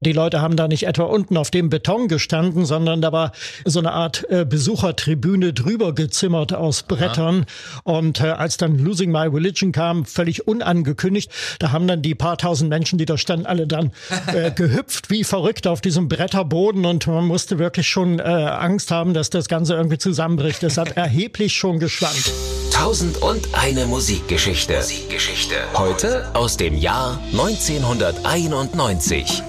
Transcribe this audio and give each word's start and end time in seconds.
Die 0.00 0.12
Leute 0.12 0.40
haben 0.40 0.54
da 0.54 0.68
nicht 0.68 0.86
etwa 0.86 1.02
unten 1.04 1.36
auf 1.36 1.50
dem 1.50 1.70
Beton 1.70 2.06
gestanden, 2.06 2.64
sondern 2.64 3.02
da 3.02 3.10
war 3.10 3.32
so 3.64 3.80
eine 3.80 3.90
Art 3.90 4.24
äh, 4.30 4.44
Besuchertribüne 4.44 5.52
drüber 5.52 5.92
gezimmert 5.92 6.54
aus 6.54 6.84
Brettern. 6.84 7.46
Ja. 7.48 7.82
Und 7.82 8.20
äh, 8.20 8.28
als 8.28 8.58
dann 8.58 8.78
Losing 8.78 9.10
My 9.10 9.26
Religion 9.26 9.72
kam, 9.72 10.04
völlig 10.04 10.46
unangekündigt, 10.46 11.32
da 11.58 11.72
haben 11.72 11.88
dann 11.88 12.00
die 12.00 12.14
paar 12.14 12.38
tausend 12.38 12.70
Menschen, 12.70 12.96
die 12.96 13.06
da 13.06 13.18
standen, 13.18 13.46
alle 13.46 13.66
dann 13.66 13.90
äh, 14.32 14.52
gehüpft 14.52 15.10
wie 15.10 15.24
verrückt 15.24 15.66
auf 15.66 15.80
diesem 15.80 16.06
Bretterboden 16.06 16.86
und 16.86 17.08
man 17.08 17.24
musste 17.24 17.58
wirklich 17.58 17.88
schon 17.88 18.20
äh, 18.20 18.22
Angst 18.22 18.92
haben, 18.92 19.14
dass 19.14 19.30
das 19.30 19.48
Ganze 19.48 19.74
irgendwie 19.74 19.98
zusammenbricht. 19.98 20.62
Es 20.62 20.78
hat 20.78 20.92
erheblich 20.96 21.54
schon 21.54 21.80
geschwankt. 21.80 22.30
Tausend 22.72 23.20
und 23.20 23.48
eine 23.52 23.86
Musikgeschichte. 23.86 24.76
Musikgeschichte. 24.76 25.56
Heute 25.74 26.32
aus 26.36 26.56
dem 26.56 26.76
Jahr 26.76 27.20
1991. 27.32 29.42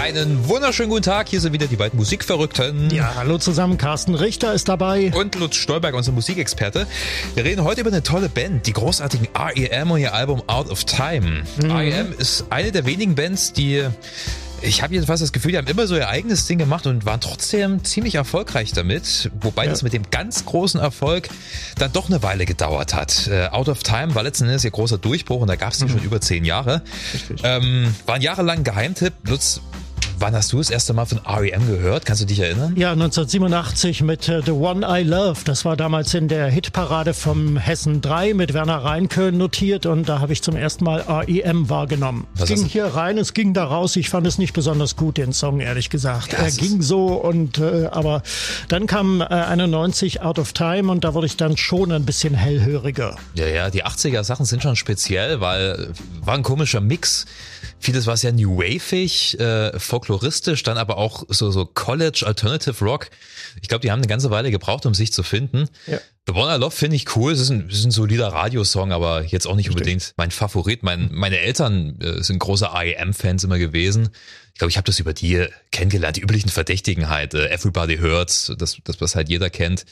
Einen 0.00 0.48
wunderschönen 0.48 0.90
guten 0.90 1.02
Tag. 1.02 1.28
Hier 1.28 1.40
sind 1.40 1.52
wieder 1.52 1.66
die 1.66 1.76
beiden 1.76 1.98
Musikverrückten. 1.98 2.88
Ja, 2.90 3.16
hallo 3.16 3.36
zusammen. 3.38 3.78
Carsten 3.78 4.14
Richter 4.14 4.54
ist 4.54 4.68
dabei. 4.68 5.12
Und 5.12 5.34
Lutz 5.34 5.56
Stolberg, 5.56 5.94
unser 5.94 6.12
Musikexperte. 6.12 6.86
Wir 7.34 7.44
reden 7.44 7.64
heute 7.64 7.80
über 7.80 7.90
eine 7.90 8.02
tolle 8.04 8.28
Band, 8.28 8.66
die 8.66 8.72
großartigen 8.72 9.28
R.E.M. 9.34 9.90
und 9.90 9.98
ihr 9.98 10.14
Album 10.14 10.42
Out 10.46 10.70
of 10.70 10.84
Time. 10.84 11.42
Mhm. 11.60 11.70
R.E.M. 11.70 12.14
ist 12.16 12.44
eine 12.50 12.70
der 12.70 12.86
wenigen 12.86 13.16
Bands, 13.16 13.52
die 13.52 13.84
ich 14.60 14.82
habe 14.82 14.92
jedenfalls 14.94 15.20
das 15.20 15.32
Gefühl, 15.32 15.52
die 15.52 15.58
haben 15.58 15.68
immer 15.68 15.86
so 15.86 15.96
ihr 15.96 16.08
eigenes 16.08 16.46
Ding 16.46 16.58
gemacht 16.58 16.86
und 16.86 17.06
waren 17.06 17.20
trotzdem 17.20 17.84
ziemlich 17.84 18.16
erfolgreich 18.16 18.72
damit. 18.72 19.30
Wobei 19.40 19.64
ja. 19.64 19.70
das 19.70 19.82
mit 19.82 19.92
dem 19.92 20.10
ganz 20.10 20.44
großen 20.44 20.80
Erfolg 20.80 21.28
dann 21.76 21.92
doch 21.92 22.08
eine 22.08 22.22
Weile 22.22 22.44
gedauert 22.44 22.92
hat. 22.94 23.28
Äh, 23.28 23.48
Out 23.48 23.68
of 23.68 23.82
Time 23.82 24.14
war 24.14 24.22
letzten 24.22 24.44
Endes 24.44 24.64
ihr 24.64 24.72
großer 24.72 24.98
Durchbruch 24.98 25.40
und 25.40 25.48
da 25.48 25.56
gab 25.56 25.72
es 25.72 25.78
die 25.78 25.84
mhm. 25.84 25.90
schon 25.90 26.02
über 26.02 26.20
zehn 26.20 26.44
Jahre. 26.44 26.82
Ähm, 27.44 27.94
war 28.06 28.16
ein 28.16 28.22
jahrelang 28.22 28.64
Geheimtipp. 28.64 29.12
Lutz, 29.22 29.60
Wann 30.20 30.34
hast 30.34 30.52
du 30.52 30.58
das 30.58 30.68
erste 30.68 30.94
Mal 30.94 31.06
von 31.06 31.20
R.E.M. 31.24 31.68
gehört? 31.68 32.04
Kannst 32.04 32.20
du 32.22 32.26
dich 32.26 32.40
erinnern? 32.40 32.74
Ja, 32.76 32.90
1987 32.90 34.02
mit 34.02 34.28
uh, 34.28 34.42
The 34.44 34.50
One 34.50 34.84
I 34.84 35.04
Love. 35.04 35.42
Das 35.44 35.64
war 35.64 35.76
damals 35.76 36.12
in 36.12 36.26
der 36.26 36.48
Hitparade 36.48 37.14
vom 37.14 37.56
Hessen 37.56 38.00
3 38.00 38.34
mit 38.34 38.52
Werner 38.52 38.78
Reinke 38.78 39.30
notiert 39.30 39.86
und 39.86 40.08
da 40.08 40.18
habe 40.18 40.32
ich 40.32 40.42
zum 40.42 40.56
ersten 40.56 40.82
Mal 40.82 41.04
R.E.M. 41.06 41.70
wahrgenommen. 41.70 42.26
Was 42.34 42.50
es 42.50 42.56
ging 42.56 42.68
hier 42.68 42.86
rein, 42.86 43.16
es 43.16 43.32
ging 43.32 43.54
da 43.54 43.64
raus. 43.64 43.94
Ich 43.94 44.08
fand 44.08 44.26
es 44.26 44.38
nicht 44.38 44.54
besonders 44.54 44.96
gut, 44.96 45.18
den 45.18 45.32
Song, 45.32 45.60
ehrlich 45.60 45.88
gesagt. 45.88 46.32
Ja, 46.32 46.40
er 46.40 46.50
ging 46.50 46.82
so 46.82 47.06
und 47.06 47.58
äh, 47.58 47.86
aber 47.86 48.22
dann 48.68 48.88
kam 48.88 49.20
äh, 49.20 49.26
91 49.26 50.20
Out 50.20 50.40
of 50.40 50.52
Time 50.52 50.90
und 50.90 51.04
da 51.04 51.14
wurde 51.14 51.28
ich 51.28 51.36
dann 51.36 51.56
schon 51.56 51.92
ein 51.92 52.04
bisschen 52.04 52.34
hellhöriger. 52.34 53.14
Ja, 53.34 53.46
ja, 53.46 53.70
die 53.70 53.84
80er 53.84 54.24
Sachen 54.24 54.46
sind 54.46 54.64
schon 54.64 54.74
speziell, 54.74 55.40
weil 55.40 55.92
war 56.24 56.34
ein 56.34 56.42
komischer 56.42 56.80
Mix 56.80 57.24
Vieles 57.80 58.06
war 58.06 58.16
sehr 58.16 58.32
New 58.32 58.58
Wave-ig, 58.58 59.38
äh, 59.38 59.78
folkloristisch, 60.08 60.62
dann 60.62 60.78
aber 60.78 60.96
auch 60.96 61.24
so, 61.28 61.50
so 61.50 61.66
College 61.66 62.24
Alternative 62.26 62.84
Rock. 62.84 63.10
Ich 63.60 63.68
glaube, 63.68 63.82
die 63.82 63.90
haben 63.90 64.00
eine 64.00 64.06
ganze 64.06 64.30
Weile 64.30 64.50
gebraucht, 64.50 64.86
um 64.86 64.94
sich 64.94 65.12
zu 65.12 65.22
finden. 65.22 65.68
Ja. 65.86 65.98
The 66.26 66.32
One 66.34 66.54
I 66.54 66.58
Love 66.58 66.74
finde 66.74 66.96
ich 66.96 67.14
cool. 67.16 67.32
Es 67.32 67.40
ist 67.40 67.50
ein, 67.50 67.68
ist 67.68 67.84
ein 67.84 67.90
solider 67.90 68.28
Radiosong, 68.28 68.92
aber 68.92 69.22
jetzt 69.22 69.46
auch 69.46 69.54
nicht 69.54 69.66
Stimmt. 69.66 69.80
unbedingt 69.80 70.14
mein 70.16 70.30
Favorit. 70.30 70.82
Mein, 70.82 71.10
meine 71.12 71.38
Eltern 71.38 71.98
äh, 72.00 72.22
sind 72.22 72.38
große 72.38 72.70
IEM-Fans 72.74 73.44
immer 73.44 73.58
gewesen. 73.58 74.10
Ich 74.58 74.60
glaube, 74.60 74.70
ich 74.72 74.76
habe 74.76 74.86
das 74.86 74.98
über 74.98 75.12
die 75.12 75.46
kennengelernt, 75.70 76.16
die 76.16 76.20
üblichen 76.20 76.48
Verdächtigen 76.48 77.08
halt. 77.08 77.32
Äh, 77.32 77.46
Everybody 77.48 77.98
Hurts, 77.98 78.52
das, 78.58 78.76
das, 78.82 79.00
was 79.00 79.14
halt 79.14 79.28
jeder 79.28 79.50
kennt. 79.50 79.84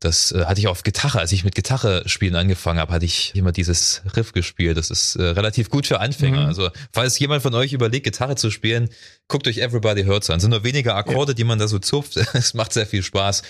Das 0.00 0.32
äh, 0.32 0.46
hatte 0.46 0.60
ich 0.60 0.66
auf 0.66 0.82
Gitarre. 0.82 1.18
Als 1.18 1.30
ich 1.30 1.44
mit 1.44 1.54
Gitarre 1.54 2.08
spielen 2.08 2.34
angefangen 2.34 2.78
habe, 2.80 2.90
hatte 2.90 3.04
ich 3.04 3.34
immer 3.34 3.52
dieses 3.52 4.00
Riff 4.16 4.32
gespielt. 4.32 4.78
Das 4.78 4.88
ist 4.88 5.16
äh, 5.16 5.22
relativ 5.24 5.68
gut 5.68 5.86
für 5.86 6.00
Anfänger. 6.00 6.40
Mhm. 6.40 6.46
Also, 6.46 6.70
falls 6.90 7.18
jemand 7.18 7.42
von 7.42 7.54
euch 7.54 7.74
überlegt, 7.74 8.04
Gitarre 8.04 8.34
zu 8.36 8.50
spielen, 8.50 8.88
guckt 9.28 9.46
euch 9.46 9.58
Everybody 9.58 10.04
Hurts 10.04 10.30
an. 10.30 10.38
Es 10.38 10.42
sind 10.42 10.52
nur 10.52 10.64
wenige 10.64 10.94
Akkorde, 10.94 11.32
ja. 11.32 11.36
die 11.36 11.44
man 11.44 11.58
da 11.58 11.68
so 11.68 11.78
zupft. 11.78 12.16
Es 12.32 12.54
macht 12.54 12.72
sehr 12.72 12.86
viel 12.86 13.02
Spaß. 13.02 13.42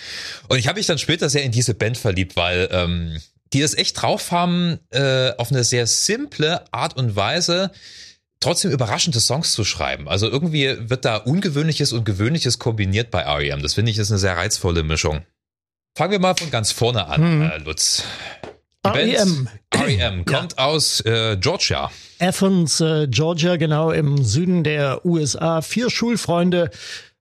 Und 0.48 0.58
ich 0.58 0.66
habe 0.66 0.80
mich 0.80 0.86
dann 0.86 0.98
später 0.98 1.28
sehr 1.28 1.44
in 1.44 1.52
diese 1.52 1.74
Band 1.74 1.98
verliebt, 1.98 2.34
weil 2.34 2.68
ähm, 2.72 3.16
die 3.52 3.60
das 3.60 3.74
echt 3.74 4.02
drauf 4.02 4.32
haben, 4.32 4.80
äh, 4.90 5.30
auf 5.38 5.52
eine 5.52 5.62
sehr 5.62 5.86
simple 5.86 6.64
Art 6.72 6.96
und 6.96 7.14
Weise 7.14 7.70
trotzdem 8.40 8.70
überraschende 8.70 9.20
Songs 9.20 9.52
zu 9.52 9.64
schreiben. 9.64 10.08
Also 10.08 10.28
irgendwie 10.28 10.76
wird 10.88 11.04
da 11.04 11.16
Ungewöhnliches 11.16 11.92
und 11.92 12.04
Gewöhnliches 12.04 12.58
kombiniert 12.58 13.10
bei 13.10 13.22
R.E.M. 13.22 13.62
Das 13.62 13.74
finde 13.74 13.90
ich 13.90 13.98
ist 13.98 14.10
eine 14.10 14.18
sehr 14.18 14.36
reizvolle 14.36 14.82
Mischung. 14.82 15.22
Fangen 15.96 16.12
wir 16.12 16.20
mal 16.20 16.34
von 16.34 16.50
ganz 16.50 16.70
vorne 16.70 17.06
an, 17.06 17.20
hm. 17.20 17.42
äh, 17.42 17.58
Lutz. 17.58 18.04
R.E.M. 18.84 19.48
R.E.M. 19.70 20.24
kommt 20.24 20.54
ja. 20.56 20.64
aus 20.64 21.00
äh, 21.00 21.36
Georgia. 21.40 21.90
Athens, 22.20 22.80
äh, 22.80 23.08
Georgia, 23.08 23.56
genau 23.56 23.90
im 23.90 24.22
Süden 24.24 24.62
der 24.62 25.04
USA. 25.04 25.60
Vier 25.60 25.90
Schulfreunde, 25.90 26.70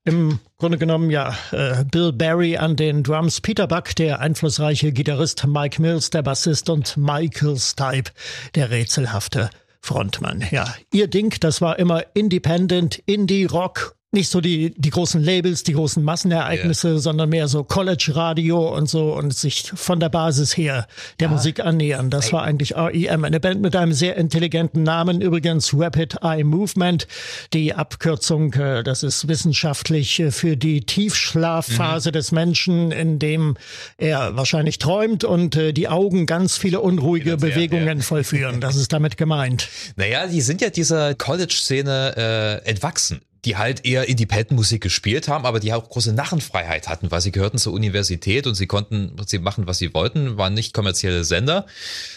im 0.06 0.39
Grunde 0.57 0.77
genommen 0.77 1.09
ja 1.09 1.35
äh, 1.51 1.83
Bill 1.85 2.13
Barry 2.13 2.57
an 2.57 2.75
den 2.75 3.03
Drums, 3.03 3.41
Peter 3.41 3.67
Buck, 3.67 3.95
der 3.95 4.19
einflussreiche 4.19 4.91
Gitarrist, 4.91 5.45
Mike 5.45 5.81
Mills, 5.81 6.11
der 6.11 6.22
Bassist 6.22 6.69
und 6.69 6.95
Michael 6.97 7.57
Stipe, 7.57 8.11
der 8.56 8.69
rätselhafte 8.69 9.50
Frontmann. 9.81 10.45
Ja, 10.51 10.73
ihr 10.91 11.07
Ding, 11.07 11.35
das 11.39 11.61
war 11.61 11.79
immer 11.79 12.03
Independent, 12.13 13.01
Indie 13.05 13.45
Rock 13.45 13.96
nicht 14.17 14.29
so 14.29 14.41
die, 14.41 14.73
die 14.75 14.89
großen 14.89 15.23
Labels, 15.23 15.63
die 15.63 15.73
großen 15.73 16.03
Massenereignisse, 16.03 16.89
yeah. 16.89 17.00
sondern 17.00 17.29
mehr 17.29 17.47
so 17.47 17.63
College-Radio 17.63 18.75
und 18.75 18.89
so 18.89 19.13
und 19.13 19.33
sich 19.33 19.72
von 19.75 20.00
der 20.00 20.09
Basis 20.09 20.57
her 20.57 20.88
der 21.19 21.29
ah. 21.29 21.31
Musik 21.31 21.59
annähern. 21.59 22.09
Das 22.09 22.33
war 22.33 22.41
eigentlich 22.44 22.75
REM, 22.75 23.23
eine 23.23 23.39
Band 23.39 23.61
mit 23.61 23.75
einem 23.75 23.94
sehr 23.94 24.17
intelligenten 24.17 24.81
Namen, 24.81 25.22
übrigens 25.22 25.72
Rapid 25.73 26.17
Eye 26.23 26.44
Movement. 26.44 27.07
Die 27.53 27.75
Abkürzung, 27.75 28.53
äh, 28.53 28.83
das 28.83 29.03
ist 29.03 29.27
wissenschaftlich 29.27 30.19
äh, 30.19 30.31
für 30.31 30.57
die 30.57 30.81
Tiefschlafphase 30.81 32.09
mhm. 32.09 32.13
des 32.13 32.31
Menschen, 32.31 32.91
in 32.91 33.19
dem 33.19 33.56
er 33.97 34.35
wahrscheinlich 34.35 34.79
träumt 34.79 35.23
und 35.23 35.56
äh, 35.56 35.73
die 35.73 35.88
Augen 35.88 36.25
ganz 36.25 36.57
viele 36.57 36.81
unruhige 36.81 37.38
Bewegungen 37.38 38.00
ja. 38.00 38.03
vollführen. 38.03 38.61
Das 38.61 38.75
ist 38.75 38.91
damit 38.91 39.16
gemeint. 39.17 39.69
Naja, 39.95 40.27
die 40.27 40.41
sind 40.41 40.61
ja 40.61 40.69
dieser 40.69 41.16
College-Szene 41.16 42.61
äh, 42.66 42.69
entwachsen 42.69 43.22
die 43.45 43.57
halt 43.57 43.85
eher 43.85 44.07
Independent-Musik 44.07 44.81
gespielt 44.81 45.27
haben, 45.27 45.45
aber 45.45 45.59
die 45.59 45.73
auch 45.73 45.89
große 45.89 46.13
Narrenfreiheit 46.13 46.87
hatten, 46.87 47.11
weil 47.11 47.21
sie 47.21 47.31
gehörten 47.31 47.57
zur 47.57 47.73
Universität 47.73 48.47
und 48.47 48.55
sie 48.55 48.67
konnten 48.67 49.15
sie 49.25 49.39
machen, 49.39 49.67
was 49.67 49.77
sie 49.77 49.93
wollten, 49.93 50.37
waren 50.37 50.53
nicht 50.53 50.73
kommerzielle 50.73 51.23
Sender. 51.23 51.65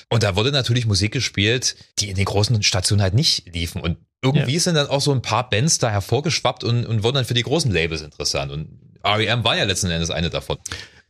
Und 0.08 0.22
da 0.22 0.36
wurde 0.36 0.52
natürlich 0.52 0.86
Musik 0.86 1.12
gespielt, 1.12 1.76
die 1.98 2.10
in 2.10 2.16
den 2.16 2.24
großen 2.24 2.62
Stationen 2.62 3.02
halt 3.02 3.14
nicht 3.14 3.52
liefen. 3.52 3.80
Und 3.80 3.98
irgendwie 4.22 4.54
ja. 4.54 4.60
sind 4.60 4.74
dann 4.74 4.88
auch 4.88 5.00
so 5.00 5.12
ein 5.12 5.22
paar 5.22 5.48
Bands 5.48 5.78
da 5.78 5.90
hervorgeschwappt 5.90 6.64
und, 6.64 6.84
und 6.86 7.02
wurden 7.02 7.16
dann 7.16 7.24
für 7.24 7.34
die 7.34 7.42
großen 7.42 7.70
Labels 7.70 8.02
interessant. 8.02 8.52
Und 8.52 8.78
REM 9.04 9.44
war 9.44 9.56
ja 9.56 9.64
letzten 9.64 9.90
Endes 9.90 10.10
eine 10.10 10.30
davon. 10.30 10.58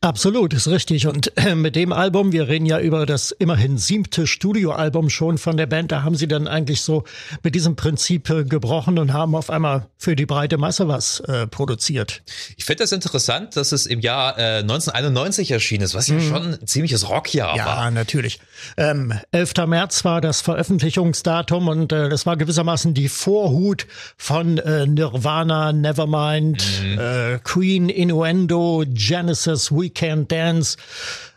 Absolut, 0.03 0.55
ist 0.55 0.67
richtig. 0.67 1.07
Und 1.07 1.37
äh, 1.37 1.55
mit 1.55 1.77
dem 1.77 1.93
Album, 1.93 2.33
wir 2.33 2.49
reden 2.49 2.65
ja 2.65 2.81
über 2.81 3.05
das 3.05 3.33
immerhin 3.33 3.77
siebte 3.77 4.27
Studioalbum 4.27 5.11
schon 5.11 5.37
von 5.37 5.59
der 5.59 5.67
Band, 5.67 5.93
da 5.93 6.03
haben 6.03 6.15
sie 6.15 6.27
dann 6.27 6.49
eigentlich 6.49 6.81
so 6.81 7.05
mit 7.43 7.55
diesem 7.55 7.77
Prinzip 7.77 8.31
äh, 8.31 8.45
gebrochen 8.45 8.99
und 8.99 9.13
haben 9.13 9.35
auf 9.35 9.51
einmal 9.51 9.89
für 9.99 10.17
die 10.17 10.25
breite 10.25 10.57
Masse 10.57 10.89
was 10.89 11.21
äh, 11.21 11.47
produziert. 11.47 12.23
Ich 12.57 12.65
finde 12.65 12.85
das 12.85 12.93
interessant, 12.93 13.57
dass 13.57 13.73
es 13.73 13.85
im 13.85 14.01
Jahr 14.01 14.39
äh, 14.39 14.61
1991 14.61 15.51
erschienen 15.51 15.85
ist, 15.85 15.95
was 15.95 16.09
ja 16.09 16.15
mhm. 16.15 16.29
schon 16.31 16.55
ein 16.55 16.67
ziemliches 16.67 17.11
Rockjahr 17.11 17.55
ja, 17.55 17.67
war. 17.67 17.85
Ja, 17.85 17.91
natürlich. 17.91 18.41
Ähm, 18.79 19.13
11. 19.33 19.53
März 19.67 20.03
war 20.07 20.23
das 20.23 20.41
Veröffentlichungsdatum 20.41 21.69
und 21.69 21.93
äh, 21.93 22.09
das 22.09 22.25
war 22.25 22.39
gewissermaßen 22.39 22.95
die 22.95 23.11
Vorhut 23.11 23.87
von 24.17 24.57
äh, 24.57 24.87
Nirvana, 24.87 25.75
Nevermind, 25.75 26.65
mhm. 26.83 26.99
äh, 26.99 27.39
Queen, 27.45 27.91
Innuendo, 27.91 28.85
Genesis, 28.89 29.71
We 29.71 29.90
can 29.91 30.25
dance 30.25 30.77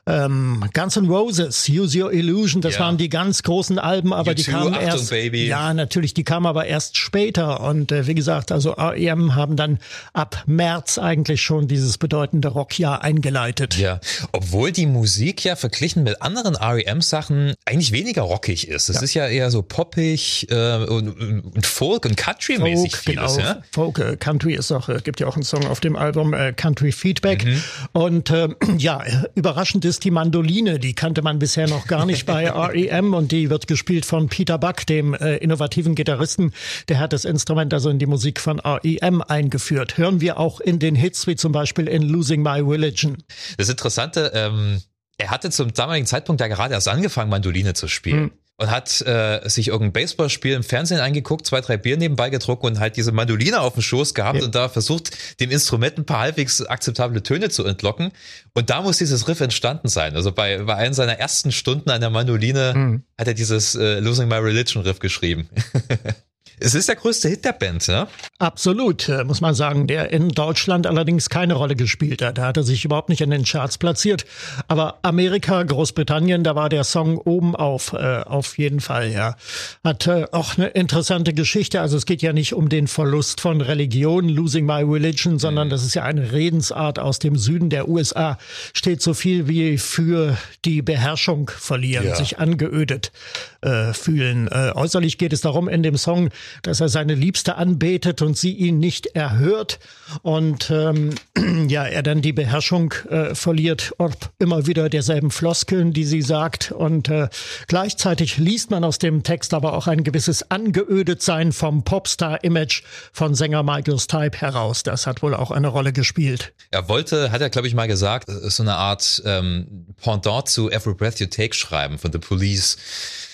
ähm, 0.06 0.64
Guns 0.74 0.97
N' 0.97 1.08
Roses, 1.08 1.69
Use 1.69 1.97
Your 1.97 2.12
Illusion, 2.12 2.62
das 2.62 2.75
ja. 2.75 2.81
waren 2.81 2.97
die 2.97 3.08
ganz 3.08 3.44
großen 3.44 3.80
Alben, 3.80 4.12
aber 4.12 4.31
you 4.31 4.36
die 4.36 4.44
kamen 4.44 4.74
Achtung, 4.74 4.88
erst. 4.88 5.09
Baby. 5.09 5.47
Ja, 5.47 5.74
natürlich, 5.74 6.14
die 6.14 6.24
kamen 6.24 6.46
aber 6.46 6.66
erst 6.66 6.97
später. 6.97 7.62
Und 7.62 7.91
äh, 7.91 8.06
wie 8.08 8.16
gesagt, 8.16 8.52
also 8.52 8.72
REM 8.72 9.36
haben 9.36 9.56
dann 9.56 9.80
ab 10.12 10.44
März 10.45 10.98
eigentlich 10.98 11.42
schon 11.42 11.68
dieses 11.68 11.98
bedeutende 11.98 12.50
Rockjahr 12.50 13.01
eingeleitet. 13.01 13.77
Ja, 13.77 14.01
obwohl 14.31 14.72
die 14.72 14.88
Musik 14.88 15.44
ja 15.45 15.56
verglichen 15.56 16.04
mit 16.04 16.22
anderen 16.22 16.56
REM-Sachen 16.56 17.54
eigentlich 17.66 17.92
weniger 17.94 18.24
rockig 18.24 18.68
ist. 18.68 18.89
Es 18.89 18.98
ja. 18.98 19.01
ist 19.01 19.13
ja 19.13 19.27
eher 19.27 19.51
so 19.51 19.62
poppig 19.62 20.48
äh, 20.50 20.83
und, 20.83 21.12
und 21.56 21.66
Folk 21.66 22.06
und 22.06 22.18
Country-mäßig 22.18 22.95
vieles. 22.95 23.38
Genau. 23.38 23.48
Ja? 23.48 23.62
Folk, 23.72 24.00
äh, 24.00 24.18
Country 24.18 24.56
ist 24.56 24.72
auch, 24.72 24.89
äh, 24.89 25.00
gibt 25.01 25.19
ja 25.22 25.27
auch 25.27 25.36
einen 25.36 25.44
Song 25.44 25.66
auf 25.68 25.80
dem 25.80 25.95
Album 25.95 26.33
äh, 26.33 26.51
Country 26.51 26.92
Feedback. 26.92 27.45
Mhm. 27.45 27.63
Und 27.94 28.30
äh, 28.31 28.50
ja, 28.77 29.01
überraschend 29.36 29.86
ist 29.86 29.93
ist 29.94 30.04
die 30.06 30.12
Mandoline. 30.12 30.80
Die 30.80 30.95
kannte 30.95 31.22
man 31.22 31.38
bisher 31.38 31.68
noch 31.68 31.86
gar 31.86 32.07
nicht 32.07 32.25
bei 32.25 32.50
REM 32.51 33.13
und 33.13 33.31
die 33.31 33.51
wird 33.51 33.68
gespielt 33.68 34.07
von 34.07 34.28
Peter 34.28 34.57
Buck, 34.57 34.88
dem 34.88 35.13
äh, 35.13 35.38
innovativen 35.38 35.94
Gitarristen. 35.94 36.51
Der 36.88 36.98
hat 36.98 37.13
das 37.13 37.25
Instrument 37.25 37.72
also 37.75 37.92
in 37.92 38.00
die 38.00 38.07
Musik 38.07 38.40
von 38.40 38.60
REM 38.60 39.22
eingeführt. 39.22 40.00
Hören 40.00 40.19
wir 40.19 40.40
auch 40.40 40.60
in 40.60 40.80
den 40.80 40.95
Hits 40.95 41.28
wie 41.28 41.36
zum 41.36 41.51
Beispiel 41.51 41.88
in 41.88 42.01
Losing 42.01 42.42
My 42.42 42.60
Religion. 42.60 43.18
Das 43.57 43.69
Interessante, 43.69 44.31
ähm, 44.34 44.81
er 45.19 45.30
hatte 45.30 45.51
zum 45.51 45.72
damaligen 45.72 46.07
Zeitpunkt 46.07 46.42
ja 46.42 46.48
gerade 46.48 46.74
erst 46.74 46.88
angefangen, 46.88 47.30
Mandoline 47.30 47.75
zu 47.75 47.88
spielen. 47.88 48.24
Hm. 48.24 48.31
Und 48.57 48.69
hat 48.69 49.01
äh, 49.01 49.47
sich 49.50 49.69
irgendein 49.69 49.94
Baseballspiel 49.94 50.53
im 50.53 50.63
Fernsehen 50.63 51.00
eingeguckt, 51.00 51.45
zwei, 51.45 51.61
drei 51.61 51.77
Bier 51.77 51.97
nebenbei 51.97 52.29
getrunken 52.29 52.67
und 52.67 52.79
halt 52.79 52.97
diese 52.97 53.11
Mandoline 53.11 53.59
auf 53.59 53.73
dem 53.73 53.81
Schoß 53.81 54.13
gehabt 54.13 54.39
ja. 54.39 54.45
und 54.45 54.53
da 54.53 54.69
versucht, 54.69 55.39
dem 55.39 55.50
Instrument 55.50 55.97
ein 55.97 56.05
paar 56.05 56.19
halbwegs 56.19 56.61
akzeptable 56.61 57.23
Töne 57.23 57.50
zu 57.50 57.65
entlocken. 57.65 58.11
Und 58.53 58.69
da 58.69 58.81
muss 58.81 58.97
dieses 58.97 59.27
Riff 59.27 59.41
entstanden 59.41 59.88
sein. 59.88 60.15
Also 60.15 60.31
bei, 60.31 60.59
bei 60.59 60.75
einem 60.75 60.94
seiner 60.94 61.17
ersten 61.17 61.51
Stunden 61.51 61.89
an 61.89 62.01
der 62.01 62.11
Mandoline 62.11 62.73
mhm. 62.75 63.03
hat 63.17 63.27
er 63.27 63.33
dieses 63.33 63.75
äh, 63.75 64.00
Losing 64.00 64.27
My 64.27 64.35
Religion 64.35 64.83
Riff 64.83 65.00
geschrieben. 65.00 65.50
Es 66.63 66.75
ist 66.75 66.88
der 66.88 66.95
größte 66.95 67.27
Hit 67.27 67.44
der 67.44 67.51
Band, 67.51 67.86
ne? 67.89 68.07
Absolut, 68.39 69.10
äh, 69.10 69.25
muss 69.25 69.42
man 69.42 69.54
sagen, 69.54 69.86
der 69.86 70.13
in 70.13 70.30
Deutschland 70.30 70.88
allerdings 70.88 71.30
keine 71.30 71.56
Rolle 71.56 71.75
gespielt 71.75 72.21
hat. 72.21 72.38
Da 72.38 72.45
hat 72.45 72.56
er 72.56 72.63
sich 72.63 72.86
überhaupt 72.86 73.10
nicht 73.10 73.19
in 73.19 73.31
den 73.31 73.44
Charts 73.44 73.77
platziert. 73.77 74.25
Aber 74.69 75.00
Amerika, 75.01 75.62
Großbritannien, 75.62 76.45
da 76.45 76.56
war 76.56 76.69
der 76.69 76.86
Song 76.86 77.18
oben 77.18 77.54
auf, 77.54 77.92
äh, 77.92 78.21
auf 78.25 78.57
jeden 78.57 78.80
Fall, 78.80 79.12
ja. 79.12 79.36
Hat 79.83 80.07
äh, 80.07 80.25
auch 80.31 80.57
eine 80.57 80.68
interessante 80.68 81.33
Geschichte. 81.33 81.81
Also 81.81 81.98
es 81.98 82.06
geht 82.06 82.21
ja 82.21 82.31
nicht 82.31 82.54
um 82.54 82.69
den 82.69 82.88
Verlust 82.88 83.42
von 83.42 83.60
Religion, 83.60 84.30
Losing 84.30 84.65
My 84.65 84.83
Religion, 84.83 85.39
sondern 85.39 85.68
mhm. 85.68 85.71
das 85.71 85.83
ist 85.83 85.95
ja 85.95 86.04
eine 86.04 86.31
Redensart 86.31 86.98
aus 86.98 87.19
dem 87.19 87.36
Süden 87.36 87.71
der 87.71 87.89
USA. 87.89 88.38
Steht 88.74 89.01
so 89.01 89.13
viel 89.13 89.50
wie 89.50 89.77
für 89.77 90.38
die 90.63 90.81
Beherrschung 90.81 91.51
verlieren, 91.54 92.07
ja. 92.07 92.15
sich 92.15 92.39
angeödet 92.39 93.12
äh, 93.60 93.92
fühlen. 93.94 94.48
Äh, 94.48 94.71
äußerlich 94.75 95.18
geht 95.18 95.33
es 95.33 95.42
darum 95.42 95.68
in 95.68 95.83
dem 95.83 95.98
Song, 95.98 96.30
dass 96.61 96.79
er 96.79 96.89
seine 96.89 97.15
Liebste 97.15 97.55
anbetet 97.55 98.21
und 98.21 98.38
sie 98.38 98.53
ihn 98.53 98.79
nicht 98.79 99.07
erhört 99.07 99.79
und 100.21 100.69
ähm, 100.69 101.15
ja, 101.67 101.85
er 101.85 102.03
dann 102.03 102.21
die 102.21 102.33
Beherrschung 102.33 102.94
äh, 103.09 103.35
verliert, 103.35 103.94
ob 103.97 104.31
immer 104.39 104.67
wieder 104.67 104.89
derselben 104.89 105.31
Floskeln, 105.31 105.94
die 105.94 106.05
sie 106.05 106.21
sagt 106.21 106.71
und 106.71 107.09
äh, 107.09 107.29
gleichzeitig 107.67 108.38
liest 108.38 108.71
man 108.71 108.83
aus 108.83 109.00
dem 109.00 109.23
Text 109.23 109.53
aber 109.53 109.73
auch 109.73 109.88
ein 109.88 110.03
gewisses 110.03 110.50
Angeödetsein 110.51 111.51
vom 111.51 111.83
Popstar-Image 111.83 112.83
von 113.11 113.35
Sänger 113.35 113.63
Michael 113.63 114.00
Stipe 114.00 114.38
heraus. 114.39 114.83
Das 114.83 115.07
hat 115.07 115.21
wohl 115.21 115.33
auch 115.33 115.51
eine 115.51 115.67
Rolle 115.67 115.94
gespielt. 115.94 116.53
Er 116.71 116.88
wollte, 116.89 117.31
hat 117.31 117.41
er 117.41 117.50
glaube 117.50 117.67
ich 117.67 117.73
mal 117.73 117.88
gesagt, 117.88 118.29
so 118.29 118.63
eine 118.63 118.75
Art 118.75 119.21
ähm, 119.25 119.85
Pendant 120.01 120.50
zu 120.50 120.69
Every 120.69 120.94
Breath 120.94 121.19
You 121.19 121.27
Take 121.27 121.53
schreiben 121.53 121.97
von 121.97 122.11
The 122.11 122.19
Police 122.19 122.77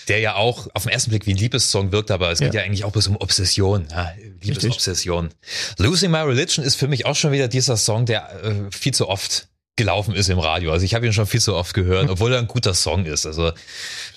der 0.10 0.20
ja 0.20 0.36
auch 0.36 0.68
auf 0.74 0.84
den 0.84 0.92
ersten 0.92 1.12
Blick 1.12 1.26
wie 1.26 1.34
ein 1.34 1.38
Liebessong 1.38 1.92
wirkt, 1.92 2.12
aber 2.12 2.32
es 2.32 2.40
geht 2.40 2.54
ja, 2.54 2.62
eigentlich 2.62 2.84
auch 2.84 2.92
bloß 2.92 3.08
um 3.08 3.16
Obsession, 3.18 3.88
ja, 3.92 4.12
Liebesobsession. 4.42 5.30
Losing 5.78 6.12
My 6.12 6.20
Religion 6.20 6.66
ist 6.66 6.76
für 6.76 6.88
mich 6.88 7.06
auch 7.06 7.16
schon 7.16 7.32
wieder 7.32 7.48
dieser 7.48 7.78
Song, 7.78 8.06
der 8.06 8.44
äh, 8.44 8.72
viel 8.72 8.94
zu 8.94 9.08
oft 9.08 9.48
gelaufen 9.76 10.14
ist 10.14 10.30
im 10.30 10.40
Radio. 10.40 10.74
Also 10.74 10.84
ich 10.84 10.94
habe 10.94 11.06
ihn 11.06 11.14
schon 11.14 11.26
viel 11.26 11.40
zu 11.40 11.56
oft 11.56 11.74
gehört, 11.74 12.04
hm. 12.04 12.10
obwohl 12.10 12.34
er 12.34 12.40
ein 12.40 12.48
guter 12.48 12.74
Song 12.74 13.06
ist. 13.06 13.26
Also 13.26 13.54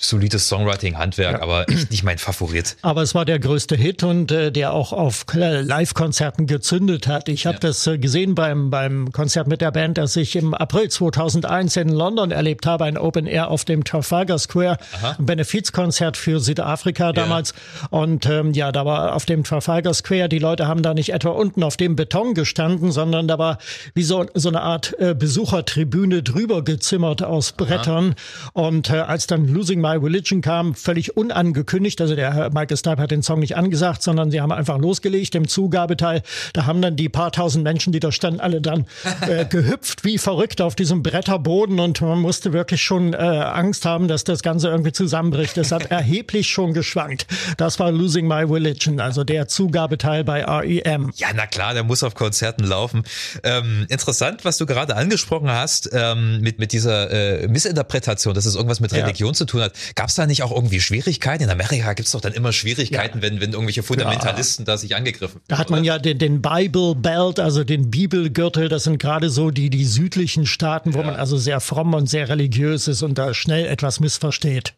solides 0.05 0.47
Songwriting-Handwerk, 0.47 1.37
ja. 1.37 1.41
aber 1.41 1.69
echt 1.69 1.91
nicht 1.91 2.03
mein 2.03 2.17
Favorit. 2.17 2.75
Aber 2.81 3.01
es 3.01 3.15
war 3.15 3.25
der 3.25 3.39
größte 3.39 3.75
Hit 3.75 4.03
und 4.03 4.31
äh, 4.31 4.51
der 4.51 4.73
auch 4.73 4.93
auf 4.93 5.25
Live-Konzerten 5.33 6.47
gezündet 6.47 7.07
hat. 7.07 7.29
Ich 7.29 7.45
habe 7.45 7.55
ja. 7.55 7.59
das 7.61 7.87
äh, 7.87 7.97
gesehen 7.97 8.35
beim, 8.35 8.69
beim 8.69 9.11
Konzert 9.11 9.47
mit 9.47 9.61
der 9.61 9.71
Band, 9.71 9.97
das 9.97 10.15
ich 10.15 10.35
im 10.35 10.53
April 10.53 10.89
2001 10.89 11.77
in 11.77 11.89
London 11.89 12.31
erlebt 12.31 12.65
habe, 12.65 12.85
ein 12.85 12.97
Open 12.97 13.25
Air 13.25 13.49
auf 13.49 13.65
dem 13.65 13.83
Trafalgar 13.83 14.39
Square, 14.39 14.77
Aha. 14.97 15.15
ein 15.19 15.25
Benefizkonzert 15.25 16.17
für 16.17 16.39
Südafrika 16.39 17.13
damals. 17.13 17.53
Ja. 17.81 17.87
Und 17.99 18.25
ähm, 18.25 18.53
ja, 18.53 18.71
da 18.71 18.85
war 18.85 19.15
auf 19.15 19.25
dem 19.25 19.43
Trafalgar 19.43 19.93
Square, 19.93 20.29
die 20.29 20.39
Leute 20.39 20.67
haben 20.67 20.83
da 20.83 20.93
nicht 20.93 21.13
etwa 21.13 21.29
unten 21.29 21.63
auf 21.63 21.77
dem 21.77 21.95
Beton 21.95 22.33
gestanden, 22.33 22.91
sondern 22.91 23.27
da 23.27 23.37
war 23.37 23.57
wie 23.93 24.03
so, 24.03 24.25
so 24.33 24.49
eine 24.49 24.61
Art 24.61 24.95
äh, 24.99 25.13
Besucher 25.13 25.53
Besuchertribüne 25.53 26.23
drüber 26.23 26.63
gezimmert 26.63 27.21
aus 27.23 27.51
Brettern. 27.51 28.15
Aha. 28.15 28.49
Und 28.53 28.89
äh, 28.89 28.93
als 28.99 29.27
dann 29.27 29.47
Losing 29.47 29.81
My 29.81 29.92
Religion 29.95 30.41
kam, 30.41 30.75
völlig 30.75 31.17
unangekündigt, 31.17 31.99
also 32.01 32.15
der 32.15 32.49
Michael 32.53 32.77
Stipe 32.77 33.01
hat 33.01 33.11
den 33.11 33.23
Song 33.23 33.39
nicht 33.39 33.55
angesagt, 33.55 34.03
sondern 34.03 34.31
sie 34.31 34.41
haben 34.41 34.51
einfach 34.51 34.77
losgelegt 34.77 35.35
im 35.35 35.47
Zugabeteil. 35.47 36.21
Da 36.53 36.65
haben 36.65 36.81
dann 36.81 36.95
die 36.95 37.09
paar 37.09 37.31
tausend 37.31 37.63
Menschen, 37.63 37.93
die 37.93 37.99
da 37.99 38.11
standen, 38.11 38.39
alle 38.39 38.61
dann 38.61 38.85
äh, 39.21 39.45
gehüpft 39.45 40.03
wie 40.03 40.17
verrückt 40.17 40.61
auf 40.61 40.75
diesem 40.75 41.03
Bretterboden 41.03 41.79
und 41.79 42.01
man 42.01 42.19
musste 42.19 42.53
wirklich 42.53 42.81
schon 42.81 43.13
äh, 43.13 43.17
Angst 43.17 43.85
haben, 43.85 44.07
dass 44.07 44.23
das 44.23 44.43
Ganze 44.43 44.69
irgendwie 44.69 44.91
zusammenbricht. 44.91 45.57
Es 45.57 45.71
hat 45.71 45.85
erheblich 45.91 46.47
schon 46.47 46.73
geschwankt. 46.73 47.27
Das 47.57 47.79
war 47.79 47.91
Losing 47.91 48.27
My 48.27 48.43
Religion, 48.43 48.99
also 48.99 49.23
der 49.23 49.47
Zugabeteil 49.47 50.23
bei 50.23 50.43
REM. 50.43 51.11
Ja, 51.15 51.27
na 51.35 51.47
klar, 51.47 51.73
der 51.73 51.83
muss 51.83 52.03
auf 52.03 52.15
Konzerten 52.15 52.63
laufen. 52.63 53.03
Ähm, 53.43 53.85
interessant, 53.89 54.45
was 54.45 54.57
du 54.57 54.65
gerade 54.65 54.95
angesprochen 54.95 55.13
angesprochen 55.13 55.51
hast, 55.51 55.89
ähm, 55.93 56.41
mit, 56.41 56.59
mit 56.59 56.71
dieser 56.71 57.11
äh, 57.11 57.47
Missinterpretation, 57.47 58.33
dass 58.33 58.45
es 58.45 58.55
irgendwas 58.55 58.79
mit 58.79 58.93
Religion 58.93 59.29
ja. 59.29 59.33
zu 59.33 59.45
tun 59.45 59.61
hat, 59.61 59.73
gab 59.95 60.09
es 60.09 60.15
da 60.15 60.25
nicht 60.25 60.43
auch 60.43 60.51
irgendwie 60.51 60.81
Schwierigkeiten? 60.81 61.43
In 61.43 61.49
Amerika 61.49 61.93
gibt 61.93 62.07
es 62.07 62.11
doch 62.11 62.21
dann 62.21 62.33
immer 62.33 62.53
Schwierigkeiten, 62.53 63.19
ja. 63.19 63.21
wenn, 63.23 63.41
wenn 63.41 63.51
irgendwelche 63.51 63.83
Fundamentalisten 63.83 64.65
ja. 64.65 64.73
da 64.73 64.77
sich 64.77 64.95
angegriffen 64.95 65.41
Da 65.47 65.57
hat 65.57 65.69
man 65.69 65.79
oder? 65.79 65.87
ja 65.87 65.99
den, 65.99 66.17
den 66.17 66.41
Bible 66.41 66.95
Belt, 66.95 67.39
also 67.39 67.63
den 67.63 67.89
Bibelgürtel, 67.89 68.69
das 68.69 68.83
sind 68.83 68.99
gerade 68.99 69.29
so 69.29 69.51
die, 69.51 69.69
die 69.69 69.85
südlichen 69.85 70.45
Staaten, 70.45 70.93
wo 70.93 71.03
man 71.03 71.15
also 71.15 71.37
sehr 71.37 71.59
fromm 71.59 71.93
und 71.93 72.09
sehr 72.09 72.29
religiös 72.29 72.87
ist 72.87 73.01
und 73.03 73.17
da 73.17 73.33
schnell 73.33 73.65
etwas 73.65 73.99
missversteht. 73.99 74.73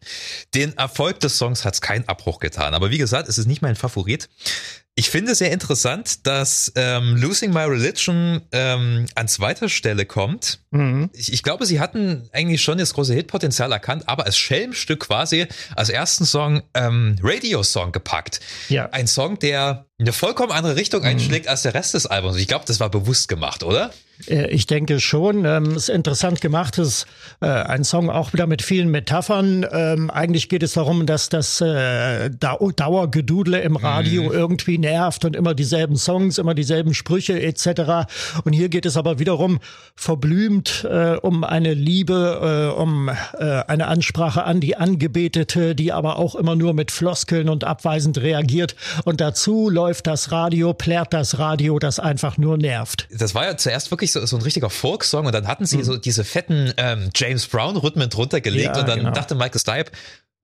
Den 0.54 0.76
Erfolg 0.76 1.20
des 1.20 1.38
Songs 1.38 1.64
hat 1.64 1.74
es 1.74 1.80
keinen 1.80 2.08
Abbruch 2.08 2.40
getan. 2.40 2.74
Aber 2.74 2.90
wie 2.90 2.98
gesagt, 2.98 3.28
es 3.28 3.38
ist 3.38 3.46
nicht 3.46 3.62
mein 3.62 3.76
Favorit. 3.76 4.28
Ich 4.98 5.10
finde 5.10 5.34
sehr 5.34 5.52
interessant, 5.52 6.26
dass 6.26 6.72
ähm, 6.74 7.16
Losing 7.16 7.52
My 7.52 7.64
Religion 7.64 8.40
ähm, 8.50 9.04
an 9.14 9.28
zweiter 9.28 9.68
Stelle 9.68 10.06
kommt. 10.06 10.60
Mhm. 10.70 11.10
Ich, 11.12 11.30
ich, 11.34 11.42
glaube, 11.42 11.66
sie 11.66 11.80
hatten 11.80 12.26
eigentlich 12.32 12.62
schon 12.62 12.78
das 12.78 12.94
große 12.94 13.12
Hitpotenzial 13.12 13.70
erkannt, 13.72 14.04
aber 14.08 14.24
als 14.24 14.38
Schelmstück 14.38 15.00
quasi 15.00 15.48
als 15.74 15.90
ersten 15.90 16.24
Song 16.24 16.62
ähm, 16.72 17.16
Radio-Song 17.22 17.92
gepackt. 17.92 18.40
Ja. 18.70 18.88
Ein 18.90 19.06
Song, 19.06 19.38
der 19.38 19.84
eine 19.98 20.14
vollkommen 20.14 20.50
andere 20.50 20.76
Richtung 20.76 21.02
mhm. 21.02 21.08
einschlägt 21.08 21.46
als 21.46 21.60
der 21.60 21.74
Rest 21.74 21.92
des 21.92 22.06
Albums. 22.06 22.38
Ich 22.38 22.48
glaube, 22.48 22.64
das 22.66 22.80
war 22.80 22.88
bewusst 22.88 23.28
gemacht, 23.28 23.64
oder? 23.64 23.92
Äh, 24.28 24.48
ich 24.48 24.66
denke 24.66 25.00
schon. 25.00 25.44
Ähm, 25.44 25.72
es 25.72 25.84
ist 25.84 25.88
interessant 25.88 26.40
gemacht. 26.40 26.78
Es 26.78 26.88
ist 26.88 27.06
äh, 27.40 27.46
ein 27.46 27.84
Song 27.84 28.10
auch 28.10 28.32
wieder 28.32 28.46
mit 28.46 28.62
vielen 28.62 28.90
Metaphern. 28.90 29.66
Ähm, 29.70 30.10
eigentlich 30.10 30.48
geht 30.48 30.62
es 30.62 30.74
darum, 30.74 31.06
dass 31.06 31.28
das 31.28 31.60
äh, 31.60 32.30
Dauergedudle 32.30 33.60
im 33.60 33.76
Radio 33.76 34.24
mhm. 34.24 34.32
irgendwie 34.32 34.78
nervt 34.78 35.24
und 35.24 35.36
immer 35.36 35.54
dieselben 35.54 35.96
Songs, 35.96 36.38
immer 36.38 36.54
dieselben 36.54 36.94
Sprüche 36.94 37.40
etc. 37.40 38.08
Und 38.44 38.52
hier 38.52 38.68
geht 38.68 38.86
es 38.86 38.96
aber 38.96 39.18
wiederum 39.18 39.58
verblümt 39.94 40.86
um 41.22 41.44
eine 41.44 41.74
Liebe, 41.74 42.74
um 42.76 43.10
eine 43.38 43.86
Ansprache 43.86 44.44
an 44.44 44.60
die 44.60 44.76
Angebetete, 44.76 45.74
die 45.74 45.92
aber 45.92 46.18
auch 46.18 46.34
immer 46.34 46.54
nur 46.54 46.74
mit 46.74 46.90
Floskeln 46.90 47.48
und 47.48 47.64
abweisend 47.64 48.18
reagiert. 48.18 48.76
Und 49.04 49.20
dazu 49.20 49.68
läuft 49.70 50.06
das 50.06 50.32
Radio, 50.32 50.74
plärt 50.74 51.12
das 51.12 51.38
Radio, 51.38 51.78
das 51.78 51.98
einfach 51.98 52.38
nur 52.38 52.56
nervt. 52.56 53.08
Das 53.10 53.34
war 53.34 53.44
ja 53.44 53.56
zuerst 53.56 53.90
wirklich 53.90 54.05
so, 54.12 54.24
so 54.26 54.36
ein 54.36 54.42
richtiger 54.42 54.70
Folksong 54.70 55.26
und 55.26 55.34
dann 55.34 55.46
hatten 55.46 55.66
sie 55.66 55.78
mhm. 55.78 55.84
so 55.84 55.96
diese 55.96 56.24
fetten 56.24 56.72
ähm, 56.76 57.10
James 57.14 57.46
Brown-Rhythmen 57.46 58.10
drunter 58.10 58.40
gelegt 58.40 58.76
ja, 58.76 58.80
und 58.80 58.88
dann 58.88 58.98
genau. 59.00 59.10
dachte 59.12 59.34
Michael 59.34 59.60
Stipe, 59.60 59.90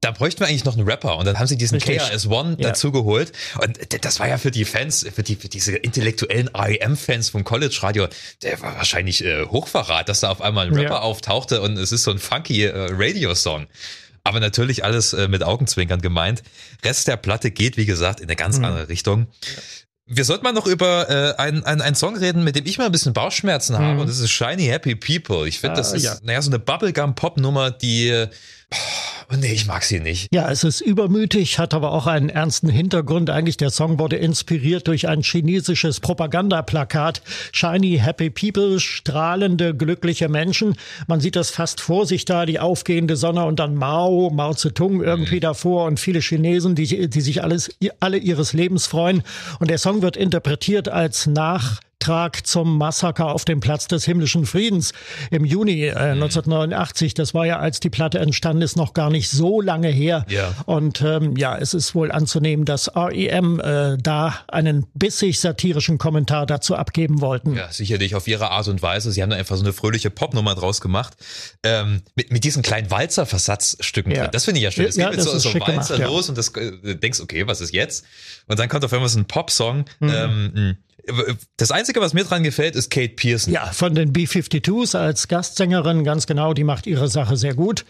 da 0.02 0.10
bräuchten 0.10 0.40
wir 0.40 0.48
eigentlich 0.48 0.64
noch 0.64 0.76
einen 0.76 0.86
Rapper 0.86 1.16
und 1.16 1.26
dann 1.26 1.38
haben 1.38 1.46
sie 1.46 1.56
diesen 1.56 1.78
KRS-One 1.78 2.56
ja. 2.58 2.68
dazu 2.68 2.90
geholt 2.90 3.32
und 3.62 4.04
das 4.04 4.18
war 4.18 4.28
ja 4.28 4.36
für 4.36 4.50
die 4.50 4.64
Fans, 4.64 5.06
für, 5.14 5.22
die, 5.22 5.36
für 5.36 5.48
diese 5.48 5.76
intellektuellen 5.76 6.48
REM-Fans 6.48 7.30
vom 7.30 7.44
College-Radio, 7.44 8.08
der 8.42 8.60
war 8.60 8.76
wahrscheinlich 8.76 9.24
äh, 9.24 9.46
Hochverrat, 9.46 10.08
dass 10.08 10.20
da 10.20 10.30
auf 10.30 10.42
einmal 10.42 10.66
ein 10.66 10.74
Rapper 10.74 10.94
ja. 10.94 11.00
auftauchte 11.00 11.62
und 11.62 11.78
es 11.78 11.92
ist 11.92 12.02
so 12.02 12.10
ein 12.10 12.18
funky 12.18 12.64
äh, 12.64 12.88
Radio-Song. 12.90 13.68
Aber 14.24 14.40
natürlich 14.40 14.84
alles 14.84 15.12
äh, 15.12 15.26
mit 15.28 15.42
Augenzwinkern 15.42 16.00
gemeint. 16.00 16.42
Rest 16.84 17.08
der 17.08 17.16
Platte 17.16 17.50
geht, 17.50 17.76
wie 17.76 17.86
gesagt, 17.86 18.20
in 18.20 18.26
eine 18.26 18.36
ganz 18.36 18.58
mhm. 18.58 18.66
andere 18.66 18.88
Richtung. 18.88 19.26
Wir 20.06 20.24
sollten 20.24 20.44
mal 20.44 20.52
noch 20.52 20.66
über 20.66 21.08
äh, 21.08 21.40
einen, 21.40 21.64
einen, 21.64 21.80
einen 21.80 21.94
Song 21.94 22.16
reden, 22.16 22.44
mit 22.44 22.56
dem 22.56 22.66
ich 22.66 22.78
mal 22.78 22.86
ein 22.86 22.92
bisschen 22.92 23.12
Bauchschmerzen 23.12 23.78
habe. 23.78 23.94
Mhm. 23.94 24.00
Und 24.00 24.08
das 24.08 24.18
ist 24.18 24.30
Shiny 24.30 24.66
Happy 24.66 24.94
People. 24.94 25.46
Ich 25.46 25.60
finde, 25.60 25.76
das 25.76 25.92
ah, 25.92 25.96
ist, 25.96 26.02
ja. 26.02 26.16
naja, 26.22 26.42
so 26.42 26.50
eine 26.50 26.58
Bubblegum-Pop-Nummer, 26.58 27.70
die 27.70 28.26
äh, 29.32 29.36
Nee, 29.36 29.52
ich 29.52 29.66
mag 29.66 29.82
sie 29.82 30.00
nicht. 30.00 30.28
Ja, 30.32 30.50
es 30.50 30.64
ist 30.64 30.80
übermütig, 30.80 31.58
hat 31.58 31.74
aber 31.74 31.92
auch 31.92 32.06
einen 32.06 32.28
ernsten 32.28 32.68
Hintergrund. 32.68 33.30
Eigentlich 33.30 33.56
der 33.56 33.70
Song 33.70 33.98
wurde 33.98 34.16
inspiriert 34.16 34.88
durch 34.88 35.08
ein 35.08 35.22
chinesisches 35.22 36.00
Propagandaplakat. 36.00 37.22
Shiny 37.52 37.98
Happy 37.98 38.30
People, 38.30 38.78
strahlende, 38.80 39.74
glückliche 39.74 40.28
Menschen. 40.28 40.74
Man 41.06 41.20
sieht 41.20 41.36
das 41.36 41.50
fast 41.50 41.80
vor 41.80 42.06
sich 42.06 42.24
da, 42.24 42.46
die 42.46 42.60
aufgehende 42.60 43.16
Sonne 43.16 43.44
und 43.44 43.58
dann 43.58 43.74
Mao, 43.74 44.30
Mao 44.30 44.54
Zedong 44.54 45.02
irgendwie 45.02 45.36
mhm. 45.36 45.40
davor 45.40 45.86
und 45.86 45.98
viele 45.98 46.20
Chinesen, 46.20 46.74
die, 46.74 47.08
die 47.08 47.20
sich 47.20 47.42
alles, 47.42 47.70
alle 48.00 48.18
ihres 48.18 48.52
Lebens 48.52 48.86
freuen. 48.86 49.22
Und 49.58 49.70
der 49.70 49.78
Song 49.78 50.02
wird 50.02 50.16
interpretiert 50.16 50.88
als 50.88 51.26
nach 51.26 51.80
Beitrag 52.02 52.44
zum 52.46 52.78
Massaker 52.78 53.26
auf 53.26 53.44
dem 53.44 53.60
Platz 53.60 53.86
des 53.86 54.04
himmlischen 54.04 54.44
Friedens 54.44 54.92
im 55.30 55.44
Juni 55.44 55.84
äh, 55.84 55.92
1989. 55.94 57.14
Das 57.14 57.32
war 57.32 57.46
ja, 57.46 57.60
als 57.60 57.78
die 57.78 57.90
Platte 57.90 58.18
entstanden 58.18 58.62
ist, 58.62 58.76
noch 58.76 58.92
gar 58.92 59.08
nicht 59.08 59.30
so 59.30 59.60
lange 59.60 59.88
her. 59.88 60.26
Ja. 60.28 60.52
Und 60.66 61.00
ähm, 61.02 61.36
ja, 61.36 61.56
es 61.56 61.74
ist 61.74 61.94
wohl 61.94 62.10
anzunehmen, 62.10 62.64
dass 62.64 62.90
REM 62.96 63.60
äh, 63.60 63.98
da 63.98 64.34
einen 64.48 64.86
bissig 64.94 65.38
satirischen 65.38 65.98
Kommentar 65.98 66.44
dazu 66.46 66.74
abgeben 66.74 67.20
wollten. 67.20 67.54
Ja, 67.54 67.70
sicherlich 67.70 68.16
auf 68.16 68.26
ihre 68.26 68.50
Art 68.50 68.66
und 68.66 68.82
Weise. 68.82 69.12
Sie 69.12 69.22
haben 69.22 69.30
da 69.30 69.36
einfach 69.36 69.56
so 69.56 69.62
eine 69.62 69.72
fröhliche 69.72 70.10
Popnummer 70.10 70.56
draus 70.56 70.80
gemacht. 70.80 71.14
Ähm, 71.62 72.02
mit, 72.16 72.32
mit 72.32 72.42
diesen 72.42 72.62
kleinen 72.62 72.90
Walzer-Versatzstücken 72.90 74.10
Ja. 74.12 74.22
drin. 74.22 74.30
Das 74.32 74.44
finde 74.44 74.58
ich 74.58 74.64
ja 74.64 74.70
schön. 74.72 74.86
Es 74.86 74.96
Ja, 74.96 75.10
geht 75.10 75.18
mit 75.18 75.24
so, 75.24 75.38
so 75.38 75.54
Walzer 75.54 75.96
gemacht, 75.98 76.10
los 76.12 76.28
und 76.28 76.36
das 76.36 76.48
äh, 76.56 76.96
denkst, 76.96 77.20
okay, 77.20 77.46
was 77.46 77.60
ist 77.60 77.72
jetzt? 77.72 78.04
Und 78.48 78.58
dann 78.58 78.68
kommt 78.68 78.84
auf 78.84 78.92
einmal 78.92 79.08
so 79.08 79.20
ein 79.20 79.24
Popsong. 79.26 79.84
Mhm. 80.00 80.08
Ähm, 80.12 80.50
mh. 80.54 80.74
Das 81.56 81.72
Einzige, 81.72 82.00
was 82.00 82.14
mir 82.14 82.24
dran 82.24 82.42
gefällt, 82.42 82.76
ist 82.76 82.90
Kate 82.90 83.14
Pearson. 83.14 83.52
Ja, 83.52 83.66
von 83.66 83.94
den 83.94 84.12
B-52s 84.12 84.96
als 84.96 85.28
Gastsängerin, 85.28 86.04
ganz 86.04 86.26
genau, 86.26 86.54
die 86.54 86.64
macht 86.64 86.86
ihre 86.86 87.08
Sache 87.08 87.36
sehr 87.36 87.54
gut. 87.54 87.84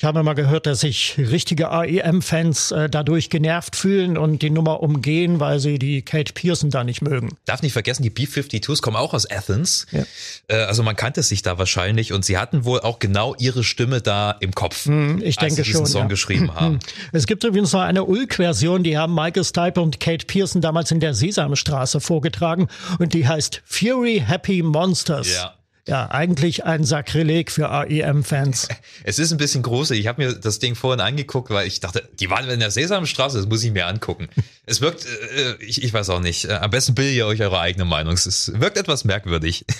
Ich 0.00 0.04
habe 0.04 0.22
mal 0.22 0.32
gehört, 0.32 0.64
dass 0.64 0.80
sich 0.80 1.16
richtige 1.18 1.66
REM-Fans 1.70 2.70
äh, 2.70 2.88
dadurch 2.88 3.28
genervt 3.28 3.76
fühlen 3.76 4.16
und 4.16 4.40
die 4.40 4.48
Nummer 4.48 4.82
umgehen, 4.82 5.40
weil 5.40 5.60
sie 5.60 5.78
die 5.78 6.00
Kate 6.00 6.32
Pearson 6.32 6.70
da 6.70 6.84
nicht 6.84 7.02
mögen. 7.02 7.36
Darf 7.44 7.60
nicht 7.60 7.74
vergessen, 7.74 8.02
die 8.02 8.08
B-52s 8.08 8.80
kommen 8.80 8.96
auch 8.96 9.12
aus 9.12 9.30
Athens. 9.30 9.84
Ja. 9.90 10.04
Äh, 10.48 10.62
also 10.62 10.82
man 10.82 10.96
kannte 10.96 11.22
sich 11.22 11.42
da 11.42 11.58
wahrscheinlich 11.58 12.14
und 12.14 12.24
sie 12.24 12.38
hatten 12.38 12.64
wohl 12.64 12.80
auch 12.80 12.98
genau 12.98 13.34
ihre 13.38 13.62
Stimme 13.62 14.00
da 14.00 14.30
im 14.40 14.54
Kopf, 14.54 14.86
Hm, 14.86 15.18
ich 15.18 15.38
als 15.38 15.48
denke 15.48 15.54
sie 15.56 15.62
diesen 15.64 15.80
schon, 15.80 15.86
Song 15.86 16.02
ja. 16.04 16.08
geschrieben 16.08 16.54
haben. 16.54 16.78
Es 17.12 17.26
gibt 17.26 17.44
übrigens 17.44 17.74
noch 17.74 17.82
eine 17.82 18.04
Ulk-Version, 18.04 18.82
die 18.82 18.96
haben 18.96 19.14
Michael 19.14 19.44
Stipe 19.44 19.82
und 19.82 20.00
Kate 20.00 20.24
Pearson 20.24 20.62
damals 20.62 20.90
in 20.90 21.00
der 21.00 21.12
Sesamstraße 21.12 22.00
vorgetragen 22.00 22.68
und 22.98 23.12
die 23.12 23.28
heißt 23.28 23.60
Fury 23.66 24.24
Happy 24.26 24.62
Monsters. 24.62 25.30
Ja. 25.30 25.59
Ja, 25.86 26.10
eigentlich 26.10 26.64
ein 26.64 26.84
Sakrileg 26.84 27.50
für 27.50 27.70
REM-Fans. 27.70 28.68
Es 29.02 29.18
ist 29.18 29.32
ein 29.32 29.38
bisschen 29.38 29.62
gruselig. 29.62 30.00
Ich 30.02 30.06
habe 30.08 30.22
mir 30.22 30.34
das 30.34 30.58
Ding 30.58 30.74
vorhin 30.74 31.00
angeguckt, 31.00 31.50
weil 31.50 31.66
ich 31.66 31.80
dachte, 31.80 32.06
die 32.20 32.28
waren 32.28 32.48
in 32.50 32.60
der 32.60 32.70
Sesamstraße, 32.70 33.38
das 33.38 33.46
muss 33.46 33.64
ich 33.64 33.72
mir 33.72 33.86
angucken. 33.86 34.28
Es 34.66 34.80
wirkt, 34.80 35.04
äh, 35.04 35.56
ich, 35.64 35.82
ich 35.82 35.92
weiß 35.92 36.10
auch 36.10 36.20
nicht. 36.20 36.44
Äh, 36.44 36.52
Am 36.52 36.70
besten 36.70 36.94
bildet 36.94 37.16
ihr 37.16 37.26
euch 37.26 37.42
eure 37.42 37.58
eigene 37.58 37.84
Meinung. 37.84 38.12
Es 38.12 38.52
wirkt 38.54 38.76
etwas 38.76 39.04
merkwürdig. 39.04 39.64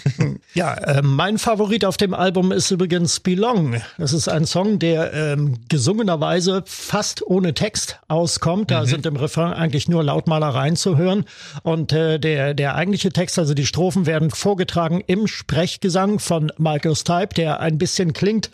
Ja, 0.53 0.75
äh, 0.75 1.03
mein 1.03 1.39
Favorit 1.39 1.85
auf 1.85 1.97
dem 1.97 2.13
Album 2.13 2.51
ist 2.51 2.73
übrigens 2.73 3.21
Belong. 3.21 3.81
Das 3.99 4.13
ist 4.13 4.27
ein 4.29 4.47
Song, 4.47 4.81
der 4.81 5.13
ähm, 5.13 5.61
gesungenerweise 5.69 6.65
fast 6.67 7.25
ohne 7.25 7.55
Text 7.55 8.01
auskommt. 8.09 8.73
Da 8.73 8.85
sind 8.85 9.07
im 9.07 9.15
Refrain 9.15 9.53
eigentlich 9.53 9.89
nur 9.89 10.03
Lautmalereien 10.03 10.75
zu 10.75 10.97
hören. 10.97 11.25
Und 11.63 11.93
äh, 11.93 12.19
der, 12.19 12.55
der 12.55 12.75
eigentliche 12.75 13.13
Text, 13.13 13.39
also 13.39 13.55
die 13.55 13.65
Strophen, 13.65 14.07
werden 14.07 14.31
vorgetragen 14.31 15.05
im 15.07 15.29
Sprechgesang 15.29 15.90
von 16.19 16.53
Michael 16.59 16.97
Stipe, 16.97 17.35
der 17.37 17.61
ein 17.61 17.79
bisschen 17.79 18.13
klingt 18.13 18.51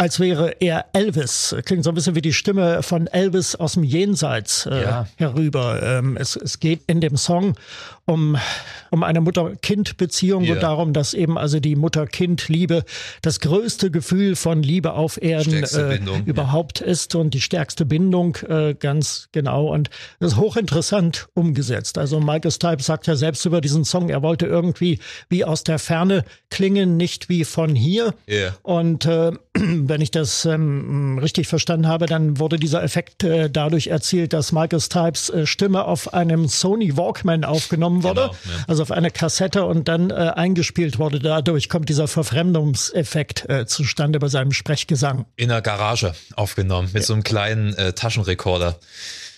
als 0.00 0.20
wäre 0.20 0.54
er 0.60 0.84
Elvis. 0.92 1.56
Klingt 1.64 1.82
so 1.82 1.90
ein 1.90 1.94
bisschen 1.96 2.14
wie 2.14 2.20
die 2.22 2.32
Stimme 2.32 2.84
von 2.84 3.08
Elvis 3.08 3.56
aus 3.56 3.72
dem 3.72 3.82
Jenseits 3.82 4.64
äh, 4.66 4.82
Ja. 4.82 5.06
herüber. 5.16 5.82
Ähm, 5.82 6.16
es, 6.16 6.36
es 6.36 6.60
geht 6.60 6.82
in 6.86 7.00
dem 7.00 7.16
Song 7.16 7.56
um, 8.08 8.38
um 8.90 9.02
eine 9.02 9.20
Mutter-Kind-Beziehung 9.20 10.44
Ja. 10.44 10.54
und 10.54 10.62
darum, 10.62 10.92
dass 10.92 11.12
eben 11.12 11.36
also 11.36 11.60
die 11.60 11.76
Mutter-Kind-Liebe 11.76 12.84
das 13.22 13.40
größte 13.40 13.90
Gefühl 13.90 14.34
von 14.34 14.62
Liebe 14.62 14.94
auf 14.94 15.20
Erden 15.22 15.62
äh, 15.62 15.96
Bindung, 15.96 16.16
ja. 16.16 16.22
überhaupt 16.24 16.80
ist 16.80 17.14
und 17.14 17.34
die 17.34 17.40
stärkste 17.40 17.84
Bindung 17.84 18.36
äh, 18.48 18.74
ganz 18.74 19.28
genau. 19.32 19.66
Und 19.72 19.90
das 20.20 20.32
ist 20.32 20.38
hochinteressant 20.38 21.28
umgesetzt. 21.34 21.98
Also 21.98 22.18
Michael 22.18 22.50
Stipe 22.50 22.82
sagt 22.82 23.06
ja 23.06 23.14
selbst 23.14 23.44
über 23.44 23.60
diesen 23.60 23.84
Song, 23.84 24.08
er 24.08 24.22
wollte 24.22 24.46
irgendwie 24.46 25.00
wie 25.28 25.44
aus 25.44 25.62
der 25.64 25.78
Ferne 25.78 26.24
klingen, 26.50 26.96
nicht 26.96 27.28
wie 27.28 27.44
von 27.44 27.74
hier. 27.74 28.14
Ja. 28.26 28.56
Und 28.62 29.04
äh, 29.04 29.32
wenn 29.54 30.00
ich 30.00 30.10
das 30.10 30.46
ähm, 30.46 31.18
richtig 31.20 31.46
verstanden 31.46 31.88
habe, 31.88 32.06
dann 32.06 32.38
wurde 32.38 32.56
dieser 32.56 32.82
Effekt 32.82 33.22
äh, 33.22 33.50
dadurch 33.50 33.88
erzielt, 33.88 34.32
dass 34.32 34.52
Michael 34.52 34.80
Stipes 34.80 35.28
äh, 35.28 35.46
Stimme 35.46 35.84
auf 35.84 36.14
einem 36.14 36.48
Sony 36.48 36.96
Walkman 36.96 37.44
aufgenommen 37.44 37.97
wurde, 38.02 38.22
Genau, 38.22 38.32
ja. 38.56 38.64
also 38.66 38.82
auf 38.82 38.90
eine 38.90 39.10
Kassette 39.10 39.64
und 39.64 39.88
dann 39.88 40.10
äh, 40.10 40.14
eingespielt 40.14 40.98
wurde. 40.98 41.18
Dadurch 41.18 41.68
kommt 41.68 41.88
dieser 41.88 42.08
Verfremdungseffekt 42.08 43.48
äh, 43.48 43.66
zustande 43.66 44.18
bei 44.18 44.28
seinem 44.28 44.52
Sprechgesang. 44.52 45.26
In 45.36 45.48
der 45.48 45.62
Garage 45.62 46.14
aufgenommen 46.34 46.90
mit 46.92 47.04
so 47.04 47.12
einem 47.12 47.22
kleinen 47.22 47.74
äh, 47.74 47.92
Taschenrekorder. 47.92 48.78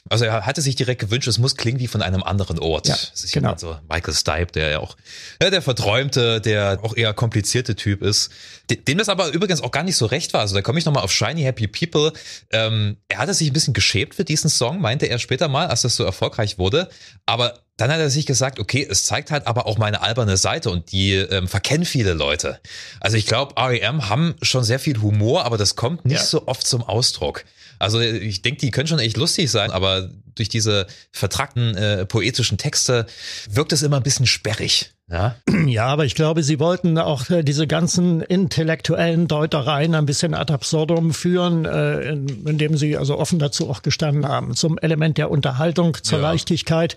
Also 0.08 0.24
er 0.24 0.46
hatte 0.46 0.62
sich 0.62 0.76
direkt 0.76 1.02
gewünscht, 1.02 1.28
es 1.28 1.36
muss 1.38 1.56
klingen 1.56 1.78
wie 1.78 1.86
von 1.86 2.00
einem 2.00 2.22
anderen 2.22 2.58
Ort. 2.58 2.88
Ja, 2.88 2.96
genau. 3.32 3.54
so 3.58 3.76
Michael 3.88 4.14
Stipe, 4.14 4.46
der 4.52 4.70
ja 4.70 4.78
auch 4.80 4.96
ja, 5.42 5.50
der 5.50 5.60
verträumte, 5.60 6.40
der 6.40 6.78
auch 6.82 6.96
eher 6.96 7.12
komplizierte 7.12 7.76
Typ 7.76 8.00
ist. 8.02 8.30
De- 8.70 8.78
Dem 8.82 8.96
das 8.96 9.10
aber 9.10 9.28
übrigens 9.28 9.60
auch 9.62 9.70
gar 9.70 9.82
nicht 9.82 9.96
so 9.96 10.06
recht 10.06 10.32
war. 10.32 10.40
Also 10.40 10.54
da 10.54 10.62
komme 10.62 10.78
ich 10.78 10.86
nochmal 10.86 11.04
auf 11.04 11.12
Shiny 11.12 11.42
Happy 11.42 11.68
People. 11.68 12.14
Ähm, 12.50 12.96
er 13.08 13.18
hatte 13.18 13.34
sich 13.34 13.50
ein 13.50 13.52
bisschen 13.52 13.74
geschämt 13.74 14.14
für 14.14 14.24
diesen 14.24 14.48
Song, 14.48 14.80
meinte 14.80 15.04
er 15.04 15.18
später 15.18 15.48
mal, 15.48 15.66
als 15.66 15.82
das 15.82 15.96
so 15.96 16.04
erfolgreich 16.04 16.56
wurde. 16.56 16.88
Aber 17.26 17.58
dann 17.80 17.90
hat 17.90 17.98
er 17.98 18.10
sich 18.10 18.26
gesagt, 18.26 18.58
okay, 18.58 18.86
es 18.88 19.04
zeigt 19.04 19.30
halt 19.30 19.46
aber 19.46 19.66
auch 19.66 19.78
meine 19.78 20.02
alberne 20.02 20.36
Seite 20.36 20.70
und 20.70 20.92
die 20.92 21.14
ähm, 21.14 21.48
verkennen 21.48 21.84
viele 21.86 22.12
Leute. 22.12 22.60
Also 23.00 23.16
ich 23.16 23.26
glaube, 23.26 23.54
REM 23.56 24.08
haben 24.08 24.34
schon 24.42 24.64
sehr 24.64 24.78
viel 24.78 25.00
Humor, 25.00 25.44
aber 25.44 25.56
das 25.56 25.76
kommt 25.76 26.04
nicht 26.04 26.18
Ja. 26.20 26.24
so 26.24 26.46
oft 26.46 26.66
zum 26.66 26.82
Ausdruck. 26.82 27.44
Also 27.78 28.00
ich 28.00 28.42
denke, 28.42 28.60
die 28.60 28.70
können 28.70 28.88
schon 28.88 28.98
echt 28.98 29.16
lustig 29.16 29.50
sein, 29.50 29.70
aber 29.70 30.10
durch 30.34 30.48
diese 30.50 30.86
vertrackten 31.12 31.74
äh, 31.76 32.04
poetischen 32.06 32.58
Texte 32.58 33.06
wirkt 33.48 33.72
es 33.72 33.82
immer 33.82 33.96
ein 33.96 34.02
bisschen 34.02 34.26
sperrig. 34.26 34.92
Ja, 35.10 35.34
Ja, 35.66 35.86
aber 35.86 36.04
ich 36.04 36.14
glaube, 36.14 36.42
sie 36.42 36.58
wollten 36.58 36.96
auch 36.98 37.28
äh, 37.30 37.42
diese 37.42 37.66
ganzen 37.66 38.22
intellektuellen 38.22 39.28
Deutereien 39.28 39.94
ein 39.94 40.06
bisschen 40.06 40.34
ad 40.34 40.52
absurdum 40.52 41.12
führen, 41.12 41.64
äh, 41.64 42.12
in, 42.12 42.46
indem 42.46 42.76
sie 42.76 42.96
also 42.96 43.18
offen 43.18 43.38
dazu 43.38 43.68
auch 43.68 43.82
gestanden 43.82 44.26
haben. 44.26 44.54
Zum 44.54 44.78
Element 44.78 45.18
der 45.18 45.30
Unterhaltung, 45.30 45.96
zur 46.02 46.18
Ja. 46.18 46.30
Leichtigkeit. 46.30 46.96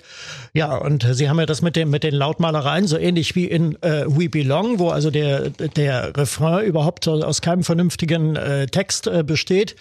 Ja, 0.53 0.75
und 0.75 1.05
sie 1.11 1.29
haben 1.29 1.39
ja 1.39 1.45
das 1.45 1.61
mit 1.61 1.75
dem 1.75 1.89
mit 1.89 2.03
den 2.03 2.15
Lautmalereien 2.15 2.87
so 2.87 2.97
ähnlich 2.97 3.35
wie 3.35 3.45
in 3.45 3.81
äh, 3.81 4.05
We 4.07 4.29
Belong, 4.29 4.79
wo 4.79 4.89
also 4.89 5.11
der 5.11 5.49
der 5.49 6.15
Refrain 6.15 6.65
überhaupt 6.65 7.07
aus 7.07 7.41
keinem 7.41 7.63
vernünftigen 7.63 8.35
äh, 8.35 8.67
Text 8.67 9.07
äh, 9.07 9.23
besteht. 9.23 9.75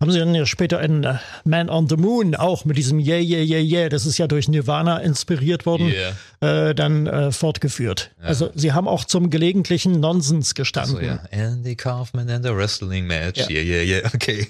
Haben 0.00 0.12
sie 0.12 0.18
dann 0.20 0.32
ja 0.34 0.46
später 0.46 0.80
in 0.80 1.02
äh, 1.02 1.14
Man 1.44 1.68
on 1.68 1.88
the 1.88 1.96
Moon 1.96 2.36
auch 2.36 2.64
mit 2.64 2.76
diesem 2.76 3.00
Yeah, 3.00 3.18
yeah, 3.18 3.42
yeah, 3.42 3.60
yeah, 3.60 3.88
das 3.88 4.06
ist 4.06 4.16
ja 4.18 4.28
durch 4.28 4.46
Nirvana 4.46 4.98
inspiriert 4.98 5.66
worden, 5.66 5.92
äh, 6.40 6.72
dann 6.74 7.08
äh, 7.08 7.32
fortgeführt. 7.32 8.12
Also 8.22 8.50
sie 8.54 8.72
haben 8.72 8.86
auch 8.86 9.04
zum 9.04 9.28
gelegentlichen 9.30 9.98
Nonsens 9.98 10.54
gestanden. 10.54 10.96
so 10.96 11.00
ja. 11.00 11.18
Andy 11.30 11.74
Kaufman 11.74 12.30
and 12.30 12.44
the 12.44 12.54
Wrestling 12.54 13.06
Match. 13.06 13.40
Ja. 13.40 13.48
Yeah, 13.48 13.62
yeah, 13.62 13.82
yeah. 13.82 14.10
Okay. 14.14 14.46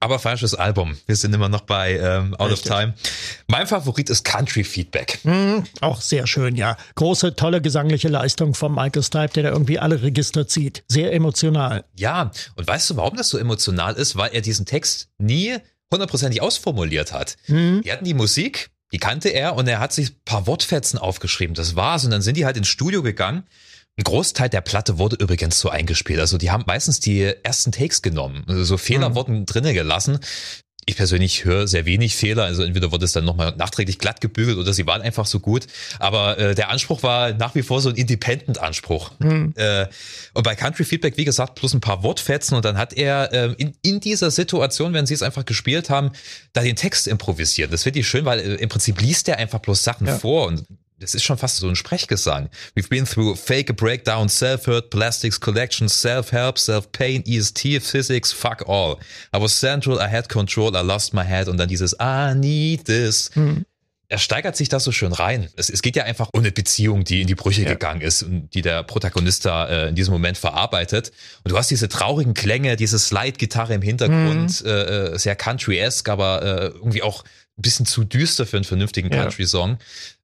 Aber 0.00 0.18
falsches 0.18 0.54
Album. 0.54 0.96
Wir 1.06 1.16
sind 1.16 1.34
immer 1.34 1.48
noch 1.48 1.62
bei 1.62 1.98
ähm, 1.98 2.34
Out 2.34 2.50
Richtig. 2.50 2.70
of 2.70 2.78
Time. 2.78 2.94
Mein 3.46 3.66
Favorit 3.66 4.10
ist 4.10 4.24
Country 4.24 4.64
Feedback. 4.64 5.18
Auch 5.80 6.00
sehr 6.00 6.26
schön, 6.26 6.56
ja. 6.56 6.76
Große, 6.94 7.36
tolle 7.36 7.60
gesangliche 7.60 8.08
Leistung 8.08 8.54
von 8.54 8.74
Michael 8.74 9.02
Stipe, 9.02 9.28
der 9.34 9.42
da 9.44 9.48
irgendwie 9.50 9.78
alle 9.78 10.02
Register 10.02 10.46
zieht. 10.46 10.84
Sehr 10.88 11.12
emotional. 11.12 11.84
Ja, 11.96 12.30
und 12.56 12.66
weißt 12.66 12.90
du, 12.90 12.96
warum 12.96 13.16
das 13.16 13.28
so 13.30 13.38
emotional 13.38 13.94
ist? 13.94 14.16
Weil 14.16 14.30
er 14.32 14.40
diesen 14.40 14.57
Text 14.66 15.08
nie 15.18 15.56
hundertprozentig 15.92 16.42
ausformuliert 16.42 17.12
hat. 17.12 17.36
Die 17.82 17.90
hatten 17.90 18.04
die 18.04 18.14
Musik, 18.14 18.70
die 18.92 18.98
kannte 18.98 19.28
er 19.28 19.54
und 19.56 19.68
er 19.68 19.80
hat 19.80 19.92
sich 19.92 20.10
ein 20.10 20.20
paar 20.24 20.46
Wortfetzen 20.46 20.98
aufgeschrieben. 20.98 21.54
Das 21.54 21.76
war's. 21.76 22.04
Und 22.04 22.10
dann 22.10 22.22
sind 22.22 22.36
die 22.36 22.44
halt 22.44 22.56
ins 22.56 22.68
Studio 22.68 23.02
gegangen. 23.02 23.44
Ein 23.98 24.04
Großteil 24.04 24.48
der 24.48 24.60
Platte 24.60 24.98
wurde 24.98 25.16
übrigens 25.16 25.58
so 25.58 25.70
eingespielt. 25.70 26.20
Also 26.20 26.38
die 26.38 26.50
haben 26.50 26.64
meistens 26.66 27.00
die 27.00 27.22
ersten 27.42 27.72
Takes 27.72 28.00
genommen. 28.00 28.44
Also 28.46 28.62
so 28.64 28.76
Fehler 28.76 29.14
wurden 29.14 29.44
drinnen 29.44 29.74
gelassen. 29.74 30.20
Ich 30.88 30.96
persönlich 30.96 31.44
höre 31.44 31.68
sehr 31.68 31.84
wenig 31.84 32.16
Fehler. 32.16 32.44
Also 32.44 32.62
entweder 32.62 32.90
wurde 32.90 33.04
es 33.04 33.12
dann 33.12 33.26
nochmal 33.26 33.54
nachträglich 33.58 33.98
glatt 33.98 34.22
gebügelt 34.22 34.56
oder 34.56 34.72
sie 34.72 34.86
waren 34.86 35.02
einfach 35.02 35.26
so 35.26 35.38
gut. 35.38 35.66
Aber 35.98 36.38
äh, 36.38 36.54
der 36.54 36.70
Anspruch 36.70 37.02
war 37.02 37.34
nach 37.34 37.54
wie 37.54 37.60
vor 37.60 37.82
so 37.82 37.90
ein 37.90 37.94
Independent-Anspruch. 37.94 39.12
Äh, 39.56 39.86
und 40.32 40.44
bei 40.44 40.54
Country 40.54 40.84
Feedback, 40.84 41.18
wie 41.18 41.26
gesagt, 41.26 41.56
plus 41.56 41.74
ein 41.74 41.82
paar 41.82 42.02
Wortfetzen. 42.02 42.56
Und 42.56 42.64
dann 42.64 42.78
hat 42.78 42.94
er 42.94 43.30
äh, 43.34 43.54
in, 43.58 43.74
in 43.82 44.00
dieser 44.00 44.30
Situation, 44.30 44.94
wenn 44.94 45.04
sie 45.04 45.12
es 45.12 45.20
einfach 45.20 45.44
gespielt 45.44 45.90
haben, 45.90 46.12
da 46.54 46.62
den 46.62 46.76
Text 46.76 47.06
improvisiert. 47.06 47.70
Das 47.70 47.82
finde 47.82 48.00
ich 48.00 48.08
schön, 48.08 48.24
weil 48.24 48.38
äh, 48.38 48.54
im 48.54 48.70
Prinzip 48.70 48.98
liest 48.98 49.28
er 49.28 49.36
einfach 49.36 49.58
bloß 49.58 49.84
Sachen 49.84 50.06
vor 50.06 50.46
und 50.46 50.64
das 51.00 51.14
ist 51.14 51.22
schon 51.22 51.38
fast 51.38 51.58
so 51.58 51.68
ein 51.68 51.76
Sprechgesang. 51.76 52.48
We've 52.74 52.88
been 52.88 53.06
through 53.06 53.36
fake 53.36 53.70
a 53.70 53.72
breakdown, 53.72 54.28
self-hurt, 54.28 54.90
plastics 54.90 55.38
collection, 55.38 55.88
self-help, 55.88 56.58
self-pain, 56.58 57.24
EST, 57.26 57.80
physics, 57.80 58.32
fuck 58.32 58.68
all. 58.68 58.96
I 59.34 59.40
was 59.40 59.58
central, 59.58 59.98
I 59.98 60.08
had 60.10 60.28
control, 60.28 60.74
I 60.74 60.82
lost 60.82 61.14
my 61.14 61.24
head 61.24 61.48
und 61.48 61.58
dann 61.58 61.68
dieses 61.68 61.94
I 62.00 62.34
need 62.34 62.84
this. 62.86 63.30
Er 64.10 64.18
steigert 64.18 64.56
sich 64.56 64.70
da 64.70 64.80
so 64.80 64.90
schön 64.90 65.12
rein. 65.12 65.50
Es, 65.56 65.68
es 65.68 65.82
geht 65.82 65.94
ja 65.94 66.04
einfach 66.04 66.30
um 66.32 66.40
eine 66.40 66.50
Beziehung, 66.50 67.04
die 67.04 67.20
in 67.20 67.26
die 67.26 67.34
Brüche 67.34 67.64
gegangen 67.66 68.00
ist 68.00 68.22
und 68.22 68.48
die 68.54 68.62
der 68.62 68.82
Protagonist 68.82 69.44
da 69.44 69.68
äh, 69.68 69.88
in 69.90 69.96
diesem 69.96 70.14
Moment 70.14 70.38
verarbeitet. 70.38 71.12
Und 71.44 71.52
du 71.52 71.58
hast 71.58 71.70
diese 71.70 71.90
traurigen 71.90 72.32
Klänge, 72.32 72.76
diese 72.76 72.98
Slide-Gitarre 72.98 73.74
im 73.74 73.82
Hintergrund, 73.82 74.64
äh, 74.64 75.12
äh, 75.12 75.18
sehr 75.18 75.36
country-esque, 75.36 76.10
aber 76.10 76.42
äh, 76.42 76.64
irgendwie 76.68 77.02
auch 77.02 77.22
bisschen 77.62 77.86
zu 77.86 78.04
düster 78.04 78.46
für 78.46 78.56
einen 78.56 78.64
vernünftigen 78.64 79.12
Ja. 79.12 79.22
Country-Song. 79.22 79.78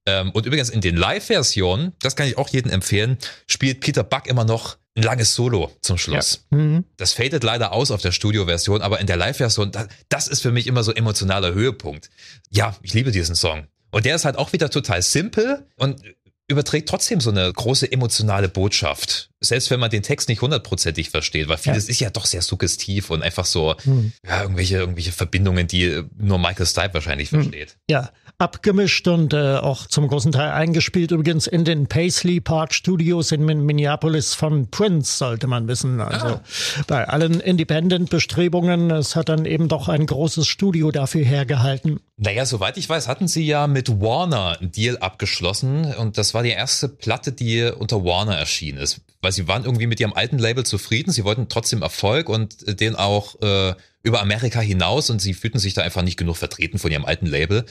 Ähm, 0.05 0.31
und 0.31 0.45
übrigens 0.45 0.69
in 0.69 0.81
den 0.81 0.95
Live-Versionen, 0.95 1.93
das 2.01 2.15
kann 2.15 2.27
ich 2.27 2.37
auch 2.37 2.49
jedem 2.49 2.71
empfehlen, 2.71 3.17
spielt 3.47 3.79
Peter 3.81 4.03
Buck 4.03 4.27
immer 4.27 4.45
noch 4.45 4.77
ein 4.97 5.03
langes 5.03 5.35
Solo 5.35 5.71
zum 5.81 5.97
Schluss. 5.97 6.45
Mhm. 6.51 6.85
Das 6.97 7.11
fadet 7.13 7.43
leider 7.43 7.73
aus 7.73 7.91
auf 7.91 8.01
der 8.01 8.11
Studio-Version, 8.13 8.81
aber 8.81 8.99
in 9.01 9.07
der 9.07 9.17
Live-Version, 9.17 9.71
da- 9.71 9.87
das 10.09 10.27
ist 10.27 10.41
für 10.41 10.51
mich 10.51 10.67
immer 10.67 10.83
so 10.83 10.93
emotionaler 10.93 11.53
Höhepunkt. 11.53 12.09
Ja, 12.49 12.75
ich 12.81 12.93
liebe 12.93 13.11
diesen 13.11 13.35
Song. 13.35 13.67
Und 13.91 14.05
der 14.05 14.15
ist 14.15 14.23
halt 14.25 14.37
auch 14.37 14.53
wieder 14.53 14.69
total 14.69 15.01
simpel 15.01 15.65
und 15.75 16.01
überträgt 16.47 16.89
trotzdem 16.89 17.21
so 17.21 17.31
eine 17.31 17.51
große 17.51 17.91
emotionale 17.91 18.49
Botschaft. 18.49 19.29
Selbst 19.39 19.71
wenn 19.71 19.79
man 19.79 19.89
den 19.89 20.03
Text 20.03 20.29
nicht 20.29 20.41
hundertprozentig 20.41 21.09
versteht, 21.09 21.47
weil 21.47 21.57
vieles 21.57 21.89
ist 21.89 21.99
ja 21.99 22.09
doch 22.09 22.25
sehr 22.25 22.41
suggestiv 22.41 23.09
und 23.09 23.23
einfach 23.23 23.45
so, 23.45 23.75
ja, 24.23 24.41
irgendwelche, 24.41 24.77
irgendwelche 24.77 25.11
Verbindungen, 25.11 25.67
die 25.67 26.03
nur 26.17 26.37
Michael 26.37 26.65
Stipe 26.65 26.93
wahrscheinlich 26.93 27.29
versteht. 27.29 27.77
Ja, 27.89 28.11
abgemischt 28.37 29.07
und 29.07 29.33
äh, 29.33 29.55
auch 29.55 29.87
zum 29.87 30.07
großen 30.07 30.31
Teil 30.31 30.51
eingespielt 30.51 31.11
übrigens 31.11 31.47
in 31.47 31.63
den 31.63 31.87
Paisley 31.87 32.41
Park 32.41 32.73
Studios 32.73 33.31
in 33.31 33.45
Min 33.45 33.65
Minneapolis 33.65 34.33
von 34.33 34.69
Prince, 34.69 35.17
sollte 35.17 35.47
man 35.47 35.67
wissen. 35.67 36.01
Also 36.01 36.41
bei 36.87 37.07
allen 37.07 37.39
Independent-Bestrebungen, 37.39 38.91
es 38.91 39.15
hat 39.15 39.29
dann 39.29 39.45
eben 39.45 39.67
doch 39.67 39.87
ein 39.87 40.05
großes 40.05 40.47
Studio 40.47 40.91
dafür 40.91 41.23
hergehalten. 41.23 41.99
Naja, 42.17 42.45
soweit 42.45 42.77
ich 42.77 42.89
weiß, 42.89 43.07
hatten 43.07 43.27
sie 43.27 43.45
ja 43.45 43.67
mit 43.67 44.01
Warner 44.01 44.57
einen 44.59 44.71
Deal 44.71 44.97
abgeschlossen 44.97 45.93
und 45.95 46.17
das 46.17 46.33
war 46.33 46.43
die 46.43 46.49
erste 46.49 46.89
Platte, 46.89 47.31
die 47.31 47.63
unter 47.63 48.03
Warner 48.03 48.35
erschienen 48.35 48.79
ist. 48.79 49.01
Weil 49.21 49.31
sie 49.31 49.47
waren 49.47 49.63
irgendwie 49.63 49.87
mit 49.87 49.99
ihrem 49.99 50.13
alten 50.13 50.37
Label 50.37 50.65
zufrieden, 50.65 51.11
sie 51.11 51.23
wollten 51.23 51.47
trotzdem 51.49 51.81
Erfolg 51.81 52.29
und 52.29 52.67
äh, 52.67 52.75
den 52.75 52.95
auch 52.95 53.41
äh, 53.41 53.73
über 54.03 54.21
Amerika 54.21 54.59
hinaus 54.59 55.09
und 55.09 55.19
sie 55.19 55.33
fühlten 55.33 55.59
sich 55.59 55.73
da 55.73 55.81
einfach 55.81 56.03
nicht 56.03 56.17
genug 56.17 56.37
vertreten 56.37 56.77
von 56.77 56.91
ihrem 56.91 57.05
alten 57.05 57.25
Label 57.25 57.65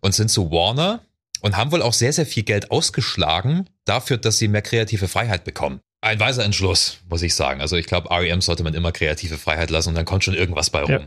und 0.00 0.14
sind 0.14 0.30
zu 0.30 0.50
Warner 0.50 1.00
und 1.40 1.56
haben 1.56 1.72
wohl 1.72 1.82
auch 1.82 1.92
sehr, 1.92 2.12
sehr 2.12 2.26
viel 2.26 2.42
Geld 2.42 2.70
ausgeschlagen 2.70 3.68
dafür, 3.84 4.18
dass 4.18 4.38
sie 4.38 4.48
mehr 4.48 4.62
kreative 4.62 5.08
Freiheit 5.08 5.44
bekommen. 5.44 5.80
Ein 6.02 6.18
weiser 6.18 6.44
Entschluss, 6.44 6.98
muss 7.08 7.22
ich 7.22 7.34
sagen. 7.34 7.60
Also 7.60 7.76
ich 7.76 7.86
glaube, 7.86 8.10
REM 8.10 8.40
sollte 8.40 8.62
man 8.62 8.74
immer 8.74 8.92
kreative 8.92 9.36
Freiheit 9.36 9.70
lassen 9.70 9.90
und 9.90 9.94
dann 9.94 10.06
kommt 10.06 10.24
schon 10.24 10.34
irgendwas 10.34 10.70
bei 10.70 10.82
rum. 10.82 10.90
Ja. 10.90 11.00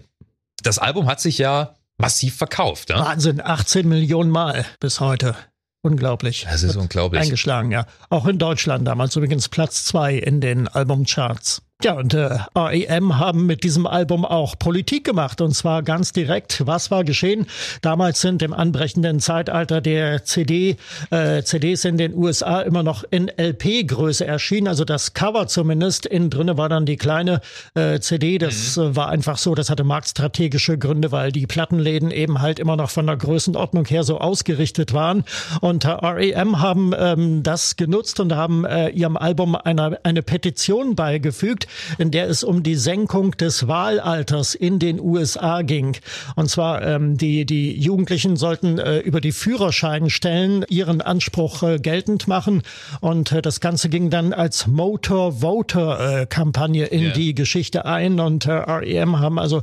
Das 0.62 0.78
Album 0.78 1.08
hat 1.08 1.20
sich 1.20 1.40
ja 1.40 1.76
massiv 1.98 2.36
verkauft. 2.36 2.90
Ne? 2.90 2.96
Wahnsinn, 2.96 3.42
18 3.42 3.88
Millionen 3.88 4.30
Mal 4.30 4.66
bis 4.80 5.00
heute. 5.00 5.36
Unglaublich. 5.82 6.48
Das 6.50 6.64
ist 6.64 6.78
unglaublich. 6.78 7.22
Eingeschlagen, 7.22 7.72
ja. 7.72 7.86
Auch 8.10 8.26
in 8.26 8.38
Deutschland 8.38 8.88
damals 8.88 9.16
übrigens 9.18 9.50
Platz 9.50 9.84
zwei 9.84 10.16
in 10.16 10.40
den 10.40 10.68
Albumcharts. 10.70 11.62
Ja, 11.84 11.96
und 11.96 12.14
äh, 12.14 12.30
REM 12.56 13.20
haben 13.20 13.46
mit 13.46 13.66
diesem 13.66 13.86
Album 13.86 14.24
auch 14.24 14.58
Politik 14.58 15.04
gemacht 15.04 15.42
und 15.42 15.54
zwar 15.54 15.84
ganz 15.84 16.14
direkt. 16.14 16.66
Was 16.66 16.92
war 16.92 17.04
geschehen? 17.04 17.46
Damals 17.82 18.22
sind 18.22 18.42
im 18.42 18.54
anbrechenden 18.54 19.20
Zeitalter 19.20 19.82
der 19.82 20.24
CD, 20.24 20.78
äh, 21.10 21.44
CDs 21.44 21.84
in 21.84 21.98
den 21.98 22.16
USA 22.16 22.62
immer 22.62 22.84
noch 22.84 23.04
in 23.12 23.28
LP-Größe 23.28 24.26
erschienen, 24.26 24.70
also 24.70 24.86
das 24.86 25.14
Cover 25.14 25.48
zumindest. 25.48 26.06
Innen 26.06 26.30
drinne 26.30 26.58
war 26.58 26.70
dann 26.70 26.86
die 26.86 26.96
kleine 26.96 27.42
äh, 27.74 28.00
CD. 28.00 28.38
Das 28.38 28.78
äh, 28.78 28.96
war 28.96 29.10
einfach 29.10 29.38
so, 29.38 29.54
das 29.54 29.70
hatte 29.70 29.84
marktstrategische 29.84 30.78
Gründe, 30.78 31.12
weil 31.12 31.34
die 31.34 31.48
Plattenläden 31.48 32.12
eben 32.12 32.40
halt 32.40 32.60
immer 32.60 32.78
noch 32.78 32.92
von 32.92 33.08
der 33.08 33.18
Größenordnung 33.18 33.84
her 33.88 34.04
so 34.04 34.20
ausgerichtet 34.20 34.94
waren. 34.94 35.26
Und 35.60 35.84
äh, 35.84 35.90
REM 35.90 36.62
haben 36.62 36.94
ähm, 36.98 37.44
das 37.44 37.76
genutzt 37.76 38.22
und 38.22 38.34
haben 38.34 38.64
äh, 38.64 38.88
ihrem 38.88 39.18
Album 39.18 39.58
eine, 39.58 40.00
eine 40.06 40.22
Petition 40.22 40.96
beigefügt, 40.96 41.68
in 41.98 42.12
der 42.12 42.28
es 42.30 42.44
um 42.44 42.64
die 42.64 42.76
Senkung 42.76 43.32
des 43.38 43.68
Wahlalters 43.68 44.56
in 44.56 44.80
den 44.80 45.00
USA 45.00 45.62
ging. 45.62 45.98
Und 46.36 46.50
zwar 46.50 46.82
ähm, 46.82 47.18
die, 47.18 47.46
die 47.46 47.80
Jugendlichen 47.80 48.36
sollten 48.36 48.80
äh, 48.80 49.00
über 49.00 49.22
die 49.22 49.32
Führerscheinstellen 49.32 50.66
ihren 50.70 51.02
Anspruch 51.02 51.64
äh, 51.64 51.78
geltend 51.80 52.28
machen. 52.28 52.64
Und 53.02 53.32
äh, 53.32 53.42
das 53.42 53.60
Ganze 53.60 53.90
ging 53.90 54.10
dann 54.10 54.34
als 54.34 54.68
Motor-Voter-Kampagne 54.68 56.86
in 56.86 57.04
Ja. 57.04 57.12
die 57.12 57.34
Geschichte 57.34 57.86
ein. 57.86 58.20
Und 58.20 58.46
äh, 58.46 58.52
REM 58.52 59.20
haben 59.20 59.40
also 59.40 59.62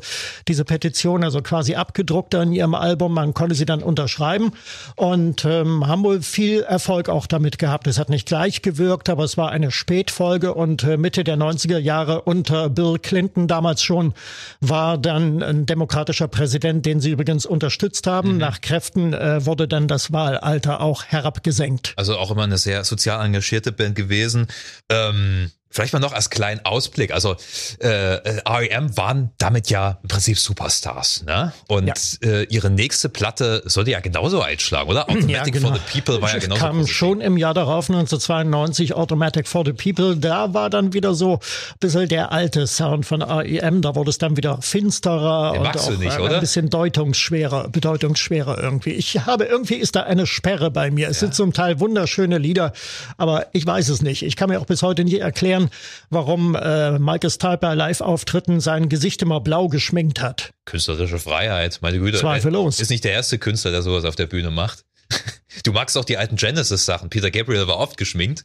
diese 0.49 0.65
Petition 0.65 1.25
also 1.25 1.43
quasi 1.43 1.75
abgedruckt 1.75 2.35
an 2.35 2.53
ihrem 2.53 2.75
Album. 2.75 3.15
Man 3.15 3.35
konnte 3.35 3.55
sie 3.55 3.67
dann 3.67 3.83
unterschreiben 3.83 4.53
und 4.97 5.45
ähm, 5.45 5.87
haben 5.87 6.05
wohl 6.05 6.23
viel 6.23 6.63
Erfolg 6.63 7.09
auch 7.09 7.27
damit 7.27 7.59
gehabt. 7.59 7.87
Es 7.87 7.99
hat 7.99 8.11
nicht 8.11 8.27
gleich 8.27 8.63
gewirkt, 8.63 9.09
aber 9.09 9.25
es 9.25 9.37
war 9.37 9.51
eine 9.51 9.71
Spätfolge 9.71 10.55
und 10.55 10.85
äh, 10.85 10.97
Mitte 10.97 11.25
der 11.25 11.37
90er 11.37 11.79
Jahre 11.79 11.90
unter 12.27 12.71
Bill 12.71 12.99
Clinton 13.01 13.49
damals 13.49 13.83
schon 13.83 14.15
war 14.61 14.99
dann 14.99 15.43
ein 15.43 15.67
demokratischer 15.67 16.29
Präsident, 16.29 16.87
den 16.87 17.01
sie 17.01 17.11
übrigens 17.11 17.47
unterstützt 17.47 18.07
haben. 18.07 18.37
Nach 18.39 18.61
Kräften 18.61 19.13
äh, 19.13 19.45
wurde 19.45 19.69
dann 19.69 19.89
das 19.89 20.13
Wahlalter 20.13 20.81
auch 20.81 21.05
herabgesenkt. 21.05 21.93
Also 21.97 22.17
auch 22.17 22.31
immer 22.31 22.45
eine 22.45 22.59
sehr 22.59 22.85
sozial 22.85 23.25
engagierte 23.25 23.73
Band 23.73 23.95
gewesen. 23.95 24.47
Ähm, 24.89 25.51
vielleicht 25.71 25.93
mal 25.93 26.01
noch 26.01 26.13
als 26.13 26.31
kleinen 26.31 26.65
Ausblick. 26.65 27.13
Also 27.13 27.37
äh, 27.83 28.15
äh, 28.17 28.41
REM 28.47 28.97
waren 28.97 29.31
damit 29.39 29.71
ja 29.71 29.99
im 30.03 30.09
Prinzip 30.09 30.39
Superstars, 30.39 31.25
ne? 31.25 31.53
Und 31.69 31.87
Ja. 31.89 31.95
äh, 32.29 32.45
ihre 32.45 32.71
nächste 32.71 33.09
Platte 33.09 33.63
sollte 33.67 33.93
ja 33.93 34.01
genauso 34.01 34.43
einschlagen, 34.43 34.91
oder? 34.91 35.09
Automatic 35.11 35.61
for 35.61 35.75
the 35.75 36.01
People 36.01 36.21
war 36.21 36.33
ja 36.33 36.39
genauso. 36.39 36.61
kam 36.61 36.77
positiv. 36.79 36.97
schon 36.97 37.21
im 37.21 37.37
Jahr 37.37 37.55
darauf, 37.55 37.89
1992, 37.89 38.95
Automatic 38.95 39.47
for 39.47 39.65
the 39.65 39.73
People. 39.73 40.17
Da 40.17 40.53
war 40.55 40.71
dann 40.71 40.93
wieder 40.93 41.15
so 41.15 41.35
ein 41.35 41.39
bisschen 41.81 42.09
der 42.09 42.33
alte 42.33 42.67
Sound 42.67 43.07
von 43.07 43.23
REM. 43.23 43.83
Da 43.83 43.95
wurde 43.95 44.11
es 44.11 44.19
dann 44.19 44.37
wieder 44.37 44.61
finsterer 44.63 45.53
Den 45.53 45.61
und 45.63 45.69
auch 45.77 45.91
nicht, 45.99 46.19
ein 46.19 46.41
bisschen 46.41 46.69
deutungsschwerer, 46.71 47.69
bedeutungsschwerer 47.69 48.59
irgendwie. 48.63 48.91
Ich 48.93 49.19
habe, 49.27 49.45
irgendwie 49.45 49.77
ist 49.77 49.95
da 49.97 50.03
eine 50.03 50.27
Sperre 50.27 50.71
bei 50.71 50.91
mir. 50.91 51.09
Es 51.09 51.21
sind 51.21 51.35
zum 51.35 51.53
Teil 51.53 51.81
wunderschöne 51.81 52.39
Lieder, 52.39 52.73
aber 53.17 53.47
ich 53.53 53.65
weiß 53.67 53.89
es 53.89 54.03
nicht. 54.03 54.23
Ich 54.23 54.37
kann 54.37 54.49
mir 54.51 54.61
auch 54.61 54.67
bis 54.67 54.83
heute 54.83 55.05
nicht 55.05 55.21
erklären, 55.21 55.60
warum 56.09 56.55
äh, 56.55 56.99
Michael 56.99 57.31
Stipe 57.31 57.59
bei 57.59 57.75
Live-Auftritten 57.75 58.61
sein 58.61 58.89
Gesicht 58.89 59.21
immer 59.21 59.41
blau 59.41 59.69
geschminkt 59.69 60.23
hat. 60.23 60.53
Künstlerische 60.65 61.19
Freiheit, 61.19 61.81
meine 61.83 61.99
Güte. 61.99 62.19
Zweifellos. 62.19 62.81
Ist 62.81 62.91
nicht 62.91 63.05
der 63.05 63.13
erste 63.13 63.39
Künstler, 63.39 63.73
der 63.73 63.83
sowas 63.83 64.05
auf 64.05 64.17
der 64.17 64.27
Bühne 64.27 64.51
macht. 64.51 64.85
Du 65.65 65.73
magst 65.73 65.99
auch 65.99 66.05
die 66.05 66.17
alten 66.17 66.37
Genesis-Sachen. 66.37 67.11
Peter 67.11 67.31
Gabriel 67.31 67.67
war 67.67 67.79
oft 67.79 67.97
geschminkt. 67.97 68.45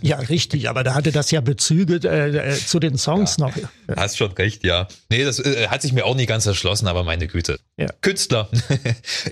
Ja, 0.00 0.16
richtig, 0.18 0.68
aber 0.70 0.84
da 0.84 0.94
hatte 0.94 1.12
das 1.12 1.30
ja 1.30 1.40
Bezüge 1.42 2.00
äh, 2.08 2.54
äh, 2.54 2.56
zu 2.56 2.80
den 2.80 2.96
Songs 2.96 3.36
noch. 3.38 3.54
Hast 3.94 4.16
schon 4.16 4.32
recht, 4.32 4.64
ja. 4.64 4.88
Nee, 5.10 5.24
das 5.24 5.38
äh, 5.38 5.68
hat 5.68 5.82
sich 5.82 5.92
mir 5.92 6.06
auch 6.06 6.16
nie 6.16 6.26
ganz 6.26 6.46
erschlossen, 6.46 6.88
aber 6.88 7.04
meine 7.04 7.26
Güte. 7.28 7.60
Ja. 7.76 7.88
Künstler. 8.00 8.48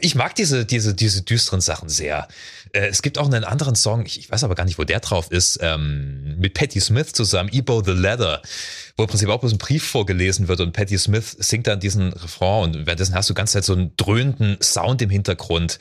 Ich 0.00 0.14
mag 0.14 0.34
diese, 0.34 0.66
diese, 0.66 0.94
diese 0.94 1.22
düsteren 1.22 1.60
Sachen 1.60 1.88
sehr. 1.88 2.28
Äh, 2.72 2.88
Es 2.88 3.00
gibt 3.00 3.16
auch 3.18 3.26
einen 3.26 3.44
anderen 3.44 3.74
Song, 3.74 4.04
ich, 4.04 4.18
ich 4.18 4.30
weiß 4.30 4.44
aber 4.44 4.54
gar 4.54 4.64
nicht, 4.64 4.78
wo 4.78 4.84
der 4.84 5.00
drauf 5.00 5.30
ist, 5.30 5.58
ähm, 5.62 6.38
mit 6.38 6.54
Patti 6.54 6.80
Smith 6.80 7.12
zusammen, 7.12 7.48
Ebo 7.52 7.82
the 7.82 7.92
Leather, 7.92 8.42
wo 8.96 9.04
im 9.04 9.08
Prinzip 9.08 9.28
auch 9.30 9.40
bloß 9.40 9.52
ein 9.52 9.58
Brief 9.58 9.84
vorgelesen 9.84 10.48
wird 10.48 10.60
und 10.60 10.72
Patti 10.72 10.98
Smith 10.98 11.36
singt 11.38 11.66
dann 11.66 11.80
diesen 11.80 12.12
Refrain 12.12 12.64
und 12.64 12.86
währenddessen 12.86 13.14
hast 13.14 13.30
du 13.30 13.34
ganz 13.34 13.52
Zeit 13.52 13.64
so 13.64 13.72
einen 13.72 13.96
dröhnenden 13.96 14.58
Sound 14.60 15.00
im 15.02 15.10
Hintergrund. 15.10 15.78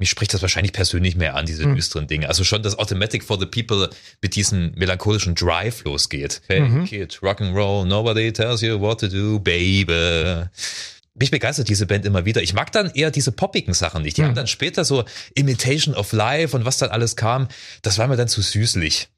Mich 0.00 0.10
spricht 0.10 0.32
das 0.32 0.42
wahrscheinlich 0.42 0.72
persönlich 0.72 1.16
mehr 1.16 1.34
an, 1.34 1.44
diese 1.44 1.66
düsteren 1.74 2.06
Dinge. 2.06 2.28
Also 2.28 2.44
schon, 2.44 2.62
dass 2.62 2.78
Automatic 2.78 3.24
for 3.24 3.36
the 3.38 3.46
People 3.46 3.90
mit 4.22 4.36
diesem 4.36 4.70
melancholischen 4.76 5.34
Drive 5.34 5.82
losgeht. 5.82 6.40
Hey, 6.46 6.62
Kid, 6.86 7.18
Rock'n'Roll, 7.20 7.84
nobody 7.84 8.32
tells 8.32 8.60
you 8.60 8.78
what 8.78 9.00
to 9.00 9.08
do, 9.08 9.40
baby. 9.40 10.44
Mich 11.14 11.32
begeistert 11.32 11.68
diese 11.68 11.86
Band 11.86 12.06
immer 12.06 12.24
wieder. 12.24 12.40
Ich 12.42 12.54
mag 12.54 12.70
dann 12.70 12.90
eher 12.94 13.10
diese 13.10 13.32
poppigen 13.32 13.74
Sachen 13.74 14.02
nicht. 14.02 14.16
Die 14.18 14.22
haben 14.22 14.36
dann 14.36 14.46
später 14.46 14.84
so 14.84 15.04
Imitation 15.34 15.96
of 15.96 16.12
Life 16.12 16.56
und 16.56 16.64
was 16.64 16.78
dann 16.78 16.90
alles 16.90 17.16
kam. 17.16 17.48
Das 17.82 17.98
war 17.98 18.06
mir 18.06 18.16
dann 18.16 18.28
zu 18.28 18.40
süßlich. 18.40 19.08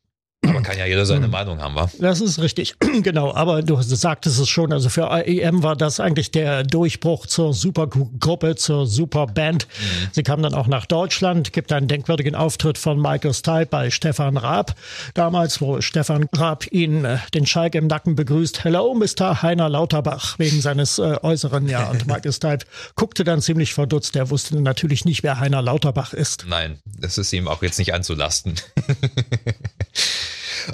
Aber 0.51 0.63
kann 0.63 0.79
ja 0.79 0.87
jeder 0.87 1.07
seine 1.07 1.29
Meinung 1.29 1.61
haben, 1.61 1.75
wa? 1.75 1.91
Das 1.99 2.21
ist 2.21 2.41
richtig, 2.41 2.75
genau. 3.03 3.35
Aber 3.35 3.63
du 3.63 3.81
sagtest 3.81 4.39
es 4.41 4.49
schon, 4.49 4.73
also 4.73 4.89
für 4.89 5.11
IEM 5.27 5.63
war 5.63 5.77
das 5.77 6.01
eigentlich 6.01 6.31
der 6.31 6.65
Durchbruch 6.65 7.27
zur 7.27 7.53
Supergruppe, 7.53 8.57
zur 8.57 8.87
Superband. 8.87 9.69
Sie 10.13 10.23
kam 10.23 10.43
dann 10.43 10.55
auch 10.55 10.67
nach 10.67 10.87
Deutschland, 10.87 11.53
gibt 11.53 11.73
einen 11.73 11.89
denkwürdigen 11.89 12.35
Auftritt 12.35 12.79
von 12.79 13.01
Michael 13.01 13.35
Stipe 13.35 13.67
bei 13.67 13.91
Stefan 13.91 14.37
Raab. 14.37 14.75
Damals, 15.15 15.61
wo 15.61 15.81
Stefan 15.81 16.27
Raab 16.33 16.67
ihn, 16.71 17.05
äh, 17.05 17.19
den 17.35 17.47
Schalk 17.47 17.75
im 17.75 17.87
Nacken 17.87 18.17
begrüßt. 18.17 18.65
Hello, 18.65 18.95
Mr. 18.95 19.43
Heiner 19.43 19.69
Lauterbach, 19.69 20.39
wegen 20.39 20.61
seines 20.61 20.99
äh, 20.99 21.17
Äußeren, 21.23 21.69
ja. 21.69 21.91
Und 21.91 22.07
Michael 22.07 22.33
Stipe 22.33 22.67
guckte 22.97 23.25
dann 23.25 23.41
ziemlich 23.43 23.75
verdutzt. 23.75 24.17
Er 24.17 24.31
wusste 24.31 24.61
natürlich 24.61 25.05
nicht, 25.05 25.23
wer 25.23 25.39
Heiner 25.39 25.63
Lauterbach 25.63 26.13
ist. 26.13 26.47
Nein, 26.49 26.79
das 26.99 27.19
ist 27.19 27.33
ihm 27.33 27.47
auch 27.47 27.63
jetzt 27.63 27.79
nicht 27.79 27.95
anzulasten. 27.95 28.55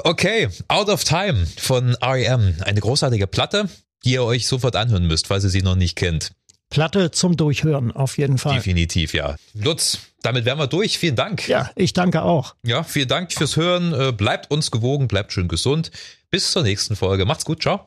okay, 0.04 0.48
Out 0.68 0.88
of 0.88 1.04
Time 1.04 1.46
von 1.58 1.94
REM. 2.02 2.56
Eine 2.64 2.80
großartige 2.80 3.26
Platte, 3.26 3.68
die 4.04 4.12
ihr 4.12 4.22
euch 4.22 4.46
sofort 4.46 4.76
anhören 4.76 5.06
müsst, 5.06 5.26
falls 5.26 5.44
ihr 5.44 5.50
sie 5.50 5.62
noch 5.62 5.76
nicht 5.76 5.96
kennt. 5.96 6.32
Platte 6.70 7.10
zum 7.12 7.36
Durchhören, 7.36 7.92
auf 7.92 8.18
jeden 8.18 8.38
Fall. 8.38 8.56
Definitiv, 8.56 9.14
ja. 9.14 9.36
Lutz, 9.54 9.98
damit 10.22 10.44
wären 10.44 10.58
wir 10.58 10.66
durch. 10.66 10.98
Vielen 10.98 11.14
Dank. 11.16 11.46
Ja, 11.48 11.70
ich 11.76 11.92
danke 11.92 12.22
auch. 12.22 12.54
Ja, 12.64 12.82
vielen 12.82 13.08
Dank 13.08 13.32
fürs 13.32 13.56
Hören. 13.56 13.92
Äh, 13.94 14.12
Bleibt 14.12 14.50
uns 14.50 14.70
gewogen, 14.70 15.06
bleibt 15.06 15.32
schön 15.32 15.46
gesund. 15.48 15.90
Bis 16.30 16.50
zur 16.50 16.62
nächsten 16.64 16.96
Folge. 16.96 17.24
Macht's 17.24 17.44
gut, 17.44 17.62
ciao. 17.62 17.86